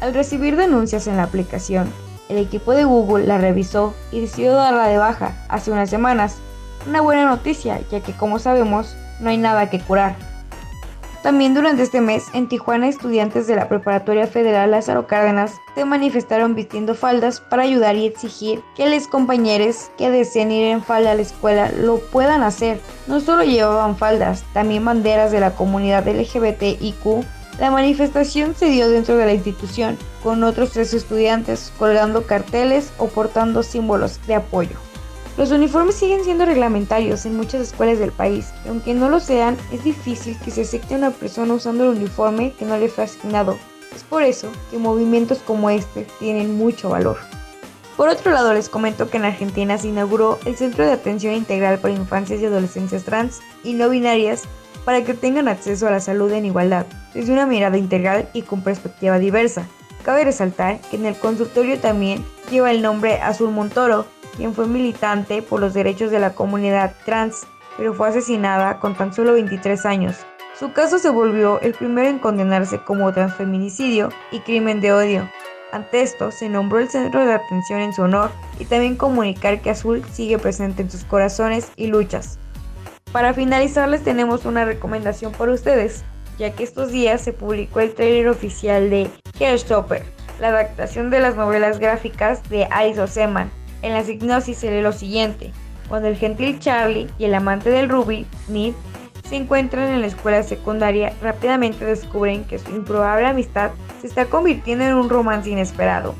Al 0.00 0.14
recibir 0.14 0.56
denuncias 0.56 1.06
en 1.06 1.16
la 1.16 1.24
aplicación, 1.24 1.92
el 2.28 2.38
equipo 2.38 2.72
de 2.72 2.84
Google 2.84 3.26
la 3.26 3.38
revisó 3.38 3.94
y 4.12 4.20
decidió 4.20 4.52
darla 4.52 4.86
de 4.86 4.98
baja 4.98 5.32
hace 5.48 5.70
unas 5.70 5.90
semanas. 5.90 6.36
Una 6.86 7.00
buena 7.00 7.26
noticia, 7.26 7.80
ya 7.90 8.00
que 8.00 8.12
como 8.12 8.38
sabemos, 8.38 8.96
no 9.20 9.30
hay 9.30 9.38
nada 9.38 9.70
que 9.70 9.80
curar. 9.80 10.16
También 11.22 11.52
durante 11.52 11.82
este 11.82 12.00
mes, 12.00 12.26
en 12.32 12.48
Tijuana, 12.48 12.88
estudiantes 12.88 13.46
de 13.48 13.56
la 13.56 13.68
Preparatoria 13.68 14.26
Federal 14.28 14.70
Lázaro 14.70 15.06
Cárdenas 15.06 15.52
se 15.74 15.84
manifestaron 15.84 16.54
vistiendo 16.54 16.94
faldas 16.94 17.40
para 17.40 17.64
ayudar 17.64 17.96
y 17.96 18.06
exigir 18.06 18.62
que 18.76 18.88
los 18.88 19.08
compañeros 19.08 19.90
que 19.98 20.10
deseen 20.10 20.52
ir 20.52 20.68
en 20.68 20.82
falda 20.82 21.10
a 21.10 21.14
la 21.16 21.22
escuela 21.22 21.72
lo 21.72 21.98
puedan 21.98 22.42
hacer. 22.42 22.80
No 23.08 23.20
solo 23.20 23.42
llevaban 23.42 23.96
faldas, 23.96 24.44
también 24.52 24.84
banderas 24.84 25.32
de 25.32 25.40
la 25.40 25.50
comunidad 25.50 26.06
LGBTIQ 26.06 27.26
la 27.58 27.72
manifestación 27.72 28.54
se 28.54 28.70
dio 28.70 28.88
dentro 28.88 29.16
de 29.16 29.26
la 29.26 29.34
institución, 29.34 29.98
con 30.22 30.44
otros 30.44 30.70
tres 30.70 30.94
estudiantes 30.94 31.72
colgando 31.76 32.24
carteles 32.24 32.92
o 32.98 33.08
portando 33.08 33.64
símbolos 33.64 34.24
de 34.28 34.36
apoyo. 34.36 34.87
Los 35.38 35.52
uniformes 35.52 35.94
siguen 35.94 36.24
siendo 36.24 36.46
reglamentarios 36.46 37.24
en 37.24 37.36
muchas 37.36 37.60
escuelas 37.60 38.00
del 38.00 38.10
país, 38.10 38.52
y 38.64 38.70
aunque 38.70 38.92
no 38.92 39.08
lo 39.08 39.20
sean, 39.20 39.56
es 39.70 39.84
difícil 39.84 40.36
que 40.44 40.50
se 40.50 40.62
acepte 40.62 40.94
a 40.94 40.98
una 40.98 41.12
persona 41.12 41.54
usando 41.54 41.84
el 41.84 41.96
uniforme 41.96 42.54
que 42.58 42.64
no 42.64 42.76
le 42.76 42.88
fue 42.88 43.04
asignado. 43.04 43.56
Es 43.94 44.02
por 44.02 44.24
eso 44.24 44.48
que 44.72 44.78
movimientos 44.78 45.38
como 45.38 45.70
este 45.70 46.08
tienen 46.18 46.58
mucho 46.58 46.88
valor. 46.88 47.18
Por 47.96 48.08
otro 48.08 48.32
lado, 48.32 48.52
les 48.52 48.68
comento 48.68 49.10
que 49.10 49.18
en 49.18 49.26
Argentina 49.26 49.78
se 49.78 49.86
inauguró 49.86 50.40
el 50.44 50.56
Centro 50.56 50.84
de 50.84 50.90
Atención 50.90 51.34
Integral 51.34 51.78
para 51.78 51.94
Infancias 51.94 52.40
y 52.40 52.46
Adolescencias 52.46 53.04
Trans 53.04 53.38
y 53.62 53.74
No 53.74 53.90
Binarias 53.90 54.42
para 54.84 55.04
que 55.04 55.14
tengan 55.14 55.46
acceso 55.46 55.86
a 55.86 55.92
la 55.92 56.00
salud 56.00 56.32
en 56.32 56.46
igualdad, 56.46 56.86
desde 57.14 57.32
una 57.32 57.46
mirada 57.46 57.78
integral 57.78 58.28
y 58.32 58.42
con 58.42 58.62
perspectiva 58.62 59.20
diversa. 59.20 59.68
Cabe 60.02 60.24
resaltar 60.24 60.80
que 60.90 60.96
en 60.96 61.06
el 61.06 61.14
consultorio 61.16 61.78
también 61.78 62.24
lleva 62.50 62.72
el 62.72 62.82
nombre 62.82 63.20
Azul 63.20 63.50
Montoro, 63.50 64.06
quien 64.38 64.54
fue 64.54 64.68
militante 64.68 65.42
por 65.42 65.60
los 65.60 65.74
derechos 65.74 66.12
de 66.12 66.20
la 66.20 66.32
comunidad 66.32 66.94
trans, 67.04 67.46
pero 67.76 67.92
fue 67.92 68.08
asesinada 68.08 68.78
con 68.78 68.94
tan 68.94 69.12
solo 69.12 69.32
23 69.32 69.84
años. 69.84 70.16
Su 70.58 70.72
caso 70.72 71.00
se 71.00 71.10
volvió 71.10 71.60
el 71.60 71.74
primero 71.74 72.08
en 72.08 72.20
condenarse 72.20 72.78
como 72.78 73.12
transfeminicidio 73.12 74.10
y 74.30 74.38
crimen 74.40 74.80
de 74.80 74.92
odio. 74.92 75.28
Ante 75.72 76.02
esto, 76.02 76.30
se 76.30 76.48
nombró 76.48 76.78
el 76.78 76.88
centro 76.88 77.26
de 77.26 77.34
atención 77.34 77.80
en 77.80 77.92
su 77.92 78.02
honor 78.02 78.30
y 78.60 78.64
también 78.64 78.96
comunicar 78.96 79.60
que 79.60 79.70
Azul 79.70 80.04
sigue 80.12 80.38
presente 80.38 80.82
en 80.82 80.90
sus 80.90 81.04
corazones 81.04 81.72
y 81.76 81.88
luchas. 81.88 82.38
Para 83.12 83.34
finalizar 83.34 83.88
les 83.88 84.04
tenemos 84.04 84.44
una 84.44 84.64
recomendación 84.64 85.32
para 85.32 85.52
ustedes, 85.52 86.04
ya 86.38 86.52
que 86.52 86.62
estos 86.62 86.92
días 86.92 87.22
se 87.22 87.32
publicó 87.32 87.80
el 87.80 87.92
trailer 87.92 88.28
oficial 88.28 88.88
de 88.88 89.10
Hairstopper, 89.40 90.04
la 90.40 90.48
adaptación 90.48 91.10
de 91.10 91.20
las 91.20 91.34
novelas 91.34 91.80
gráficas 91.80 92.48
de 92.48 92.64
Alice 92.66 93.00
Oseman. 93.00 93.50
En 93.82 93.92
la 93.92 94.04
signosis 94.04 94.58
se 94.58 94.70
lee 94.70 94.82
lo 94.82 94.92
siguiente, 94.92 95.52
cuando 95.88 96.08
el 96.08 96.16
gentil 96.16 96.58
Charlie 96.58 97.08
y 97.18 97.24
el 97.24 97.34
amante 97.34 97.70
del 97.70 97.88
Ruby, 97.88 98.26
Ned, 98.48 98.74
se 99.28 99.36
encuentran 99.36 99.88
en 99.88 100.00
la 100.00 100.06
escuela 100.06 100.42
secundaria, 100.42 101.12
rápidamente 101.20 101.84
descubren 101.84 102.44
que 102.44 102.58
su 102.58 102.70
improbable 102.70 103.26
amistad 103.26 103.70
se 104.00 104.06
está 104.06 104.26
convirtiendo 104.26 104.84
en 104.84 104.94
un 104.94 105.08
romance 105.08 105.50
inesperado. 105.50 106.14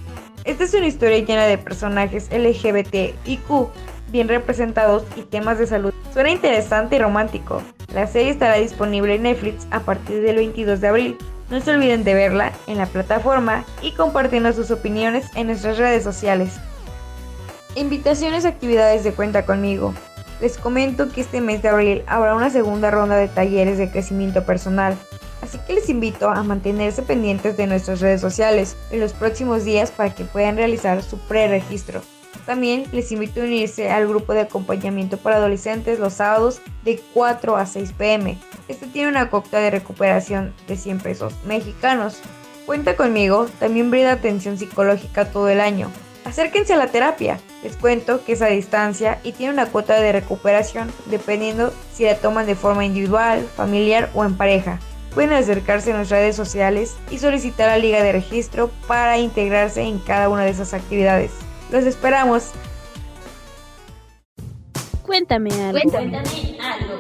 Esta 0.44 0.64
es 0.64 0.74
una 0.74 0.86
historia 0.86 1.18
llena 1.18 1.46
de 1.46 1.58
personajes 1.58 2.28
LGBT 2.30 3.14
y 3.24 3.36
Q 3.38 3.70
bien 4.10 4.28
representados 4.28 5.04
y 5.16 5.22
temas 5.22 5.58
de 5.58 5.66
salud. 5.66 5.92
Suena 6.12 6.30
interesante 6.30 6.96
y 6.96 6.98
romántico. 6.98 7.62
La 7.92 8.06
serie 8.06 8.30
estará 8.30 8.54
disponible 8.54 9.14
en 9.14 9.22
Netflix 9.22 9.66
a 9.70 9.80
partir 9.80 10.22
del 10.22 10.36
22 10.36 10.80
de 10.80 10.88
abril. 10.88 11.18
No 11.50 11.60
se 11.60 11.72
olviden 11.72 12.04
de 12.04 12.14
verla 12.14 12.52
en 12.66 12.78
la 12.78 12.86
plataforma 12.86 13.64
y 13.82 13.92
compartiendo 13.92 14.52
sus 14.52 14.70
opiniones 14.70 15.26
en 15.34 15.46
nuestras 15.46 15.78
redes 15.78 16.04
sociales. 16.04 16.58
Invitaciones 17.78 18.44
a 18.44 18.48
actividades 18.48 19.04
de 19.04 19.12
cuenta 19.12 19.46
conmigo. 19.46 19.94
Les 20.40 20.58
comento 20.58 21.12
que 21.12 21.20
este 21.20 21.40
mes 21.40 21.62
de 21.62 21.68
abril 21.68 22.02
habrá 22.08 22.34
una 22.34 22.50
segunda 22.50 22.90
ronda 22.90 23.14
de 23.14 23.28
talleres 23.28 23.78
de 23.78 23.88
crecimiento 23.88 24.44
personal, 24.44 24.96
así 25.42 25.58
que 25.64 25.74
les 25.74 25.88
invito 25.88 26.28
a 26.28 26.42
mantenerse 26.42 27.02
pendientes 27.02 27.56
de 27.56 27.68
nuestras 27.68 28.00
redes 28.00 28.20
sociales 28.20 28.76
en 28.90 28.98
los 28.98 29.12
próximos 29.12 29.64
días 29.64 29.92
para 29.92 30.12
que 30.12 30.24
puedan 30.24 30.56
realizar 30.56 31.04
su 31.04 31.18
preregistro. 31.18 32.02
También 32.46 32.82
les 32.90 33.12
invito 33.12 33.40
a 33.40 33.44
unirse 33.44 33.88
al 33.90 34.08
grupo 34.08 34.34
de 34.34 34.40
acompañamiento 34.40 35.16
para 35.16 35.36
adolescentes 35.36 36.00
los 36.00 36.14
sábados 36.14 36.60
de 36.84 37.00
4 37.14 37.54
a 37.54 37.64
6 37.64 37.92
pm. 37.92 38.38
Este 38.66 38.88
tiene 38.88 39.08
una 39.08 39.30
cocta 39.30 39.60
de 39.60 39.70
recuperación 39.70 40.52
de 40.66 40.76
100 40.76 40.98
pesos 40.98 41.32
mexicanos. 41.46 42.18
Cuenta 42.66 42.96
conmigo, 42.96 43.46
también 43.60 43.92
brinda 43.92 44.10
atención 44.10 44.58
psicológica 44.58 45.30
todo 45.30 45.48
el 45.48 45.60
año. 45.60 45.92
Acérquense 46.24 46.74
a 46.74 46.76
la 46.76 46.88
terapia. 46.88 47.38
Les 47.62 47.76
cuento 47.76 48.24
que 48.24 48.33
es 48.33 48.42
a 48.42 48.46
distancia 48.46 49.18
y 49.24 49.33
tiene 49.33 49.52
una 49.52 49.66
cuota 49.66 50.00
de 50.00 50.12
recuperación 50.12 50.92
dependiendo 51.07 51.72
si 51.92 52.04
la 52.04 52.16
toman 52.16 52.46
de 52.46 52.54
forma 52.54 52.85
individual, 52.85 53.46
familiar 53.57 54.11
o 54.14 54.24
en 54.24 54.37
pareja. 54.37 54.78
Pueden 55.14 55.33
acercarse 55.33 55.92
a 55.92 55.96
nuestras 55.96 56.20
redes 56.20 56.37
sociales 56.37 56.96
y 57.11 57.18
solicitar 57.18 57.68
la 57.68 57.78
liga 57.78 58.02
de 58.02 58.12
registro 58.12 58.70
para 58.87 59.18
integrarse 59.18 59.83
en 59.83 59.98
cada 59.98 60.28
una 60.28 60.44
de 60.44 60.50
esas 60.50 60.74
actividades. 60.74 61.33
Los 61.72 61.85
esperamos. 61.85 62.50
Cuéntame 65.02 65.50
algo. 65.50 65.81
Cuéntame 65.81 66.18
algo. 66.61 66.98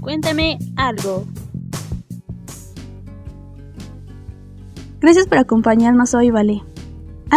Cuéntame 0.00 0.58
algo. 0.76 1.26
Gracias 5.00 5.26
por 5.26 5.38
acompañarnos 5.38 6.14
hoy, 6.14 6.30
Vale. 6.30 6.62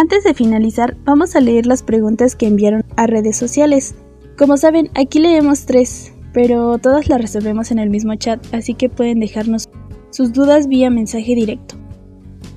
Antes 0.00 0.24
de 0.24 0.32
finalizar, 0.32 0.96
vamos 1.04 1.36
a 1.36 1.40
leer 1.40 1.66
las 1.66 1.82
preguntas 1.82 2.34
que 2.34 2.46
enviaron 2.46 2.86
a 2.96 3.06
redes 3.06 3.36
sociales. 3.36 3.94
Como 4.38 4.56
saben, 4.56 4.88
aquí 4.94 5.18
leemos 5.18 5.66
tres, 5.66 6.14
pero 6.32 6.78
todas 6.78 7.10
las 7.10 7.20
resolvemos 7.20 7.70
en 7.70 7.78
el 7.78 7.90
mismo 7.90 8.14
chat, 8.14 8.42
así 8.54 8.72
que 8.72 8.88
pueden 8.88 9.20
dejarnos 9.20 9.68
sus 10.08 10.32
dudas 10.32 10.68
vía 10.68 10.88
mensaje 10.88 11.34
directo. 11.34 11.74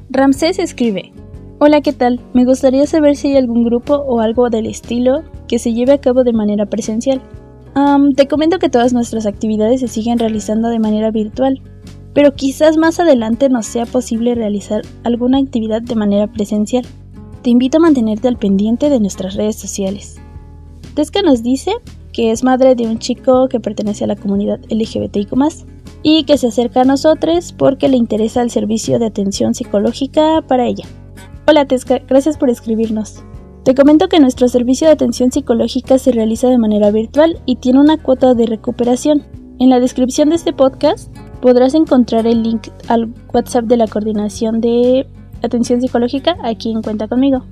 Ramsés 0.10 0.58
escribe, 0.58 1.12
Hola, 1.60 1.82
¿qué 1.82 1.92
tal? 1.92 2.22
Me 2.34 2.46
gustaría 2.46 2.88
saber 2.88 3.18
si 3.18 3.32
hay 3.32 3.36
algún 3.36 3.66
grupo 3.66 3.96
o 3.96 4.22
algo 4.22 4.50
del 4.50 4.66
estilo 4.66 5.24
que 5.50 5.60
se 5.60 5.74
lleve 5.74 5.92
a 5.92 6.00
cabo 6.00 6.24
de 6.24 6.32
manera 6.32 6.68
presencial. 6.68 7.22
te 8.16 8.28
comento 8.30 8.58
que 8.58 8.70
todas 8.70 8.94
nuestras 8.94 9.26
actividades 9.26 9.82
se 9.82 9.90
siguen 9.90 10.18
realizando 10.18 10.70
de 10.70 10.80
manera 10.80 11.12
virtual, 11.12 11.62
pero 12.14 12.36
quizás 12.36 12.78
más 12.78 13.02
adelante 13.02 13.50
nos 13.50 13.66
sea 13.66 13.86
posible 13.86 14.34
realizar 14.34 14.84
alguna 15.04 15.40
actividad 15.40 15.82
de 15.82 15.96
manera 15.96 16.28
presencial 16.28 16.86
te 17.44 17.50
invito 17.50 17.78
a 17.78 17.82
mantenerte 17.82 18.30
al 18.30 18.38
pendiente 18.38 18.90
de 18.90 19.02
nuestras 19.02 19.36
redes 19.36 19.58
sociales. 19.58 20.16
Tesca 20.96 21.22
nos 21.22 21.44
dice 21.44 21.74
que 22.14 22.32
es 22.32 22.44
madre 22.44 22.74
de 22.76 22.88
un 22.88 23.00
chico 23.00 23.50
que 23.50 23.60
pertenece 23.60 24.06
a 24.06 24.08
la 24.08 24.16
comunidad 24.16 24.62
LGBTIQ 24.70 25.34
y 26.04 26.24
que 26.24 26.38
se 26.38 26.48
acerca 26.48 26.82
a 26.82 26.86
nosotros 26.86 27.54
porque 27.58 27.90
le 27.90 27.98
interesa 27.98 28.42
el 28.42 28.50
servicio 28.50 28.98
de 28.98 29.08
atención 29.08 29.54
psicológica 29.54 30.42
para 30.48 30.66
ella. 30.66 30.86
Hola 31.46 31.66
Tesca, 31.66 32.00
gracias 32.08 32.38
por 32.38 32.50
escribirnos. 32.50 33.24
Te 33.66 33.76
comento 33.76 34.08
que 34.08 34.20
nuestro 34.20 34.48
servicio 34.48 34.88
de 34.88 34.94
atención 34.94 35.32
psicológica 35.32 35.98
se 35.98 36.12
realiza 36.12 36.48
de 36.48 36.58
manera 36.58 36.92
virtual 36.92 37.42
y 37.46 37.58
tiene 37.58 37.80
una 37.80 37.98
cuota 37.98 38.34
de 38.34 38.46
recuperación. 38.46 39.24
En 39.60 39.70
la 39.70 39.80
descripción 39.80 40.30
de 40.30 40.36
este 40.36 40.54
podcast 40.54 41.14
podrás 41.42 41.74
encontrar 41.74 42.26
el 42.26 42.44
link 42.44 42.68
al 42.88 43.14
WhatsApp 43.34 43.66
de 43.66 43.78
la 43.78 43.88
coordinación 43.88 44.62
de 44.62 45.08
atención 45.44 45.82
psicológica 45.82 46.36
aquí 46.44 46.72
en 46.72 46.82
Cuenta 46.82 47.08
conmigo 47.08 47.44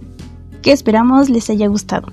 que 0.61 0.71
esperamos 0.71 1.29
les 1.29 1.49
haya 1.49 1.67
gustado. 1.67 2.07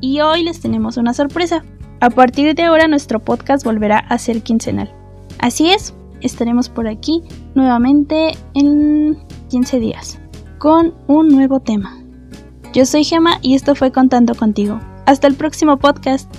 Y 0.00 0.20
hoy 0.20 0.44
les 0.44 0.60
tenemos 0.60 0.96
una 0.96 1.14
sorpresa. 1.14 1.64
A 2.00 2.10
partir 2.10 2.54
de 2.54 2.62
ahora 2.62 2.86
nuestro 2.86 3.18
podcast 3.18 3.64
volverá 3.64 3.98
a 3.98 4.18
ser 4.18 4.42
quincenal. 4.42 4.92
Así 5.40 5.70
es, 5.70 5.94
estaremos 6.20 6.68
por 6.68 6.86
aquí 6.86 7.22
nuevamente 7.54 8.32
en 8.54 9.18
15 9.48 9.80
días 9.80 10.20
con 10.58 10.94
un 11.06 11.28
nuevo 11.28 11.60
tema. 11.60 11.96
Yo 12.72 12.84
soy 12.84 13.04
Gema 13.04 13.38
y 13.42 13.54
esto 13.54 13.74
fue 13.74 13.92
Contando 13.92 14.34
contigo. 14.34 14.80
Hasta 15.06 15.26
el 15.26 15.34
próximo 15.34 15.78
podcast. 15.78 16.30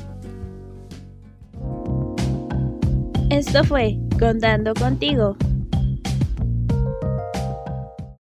Esto 3.30 3.64
fue 3.64 3.98
Contando 4.20 4.74
contigo. 4.74 5.36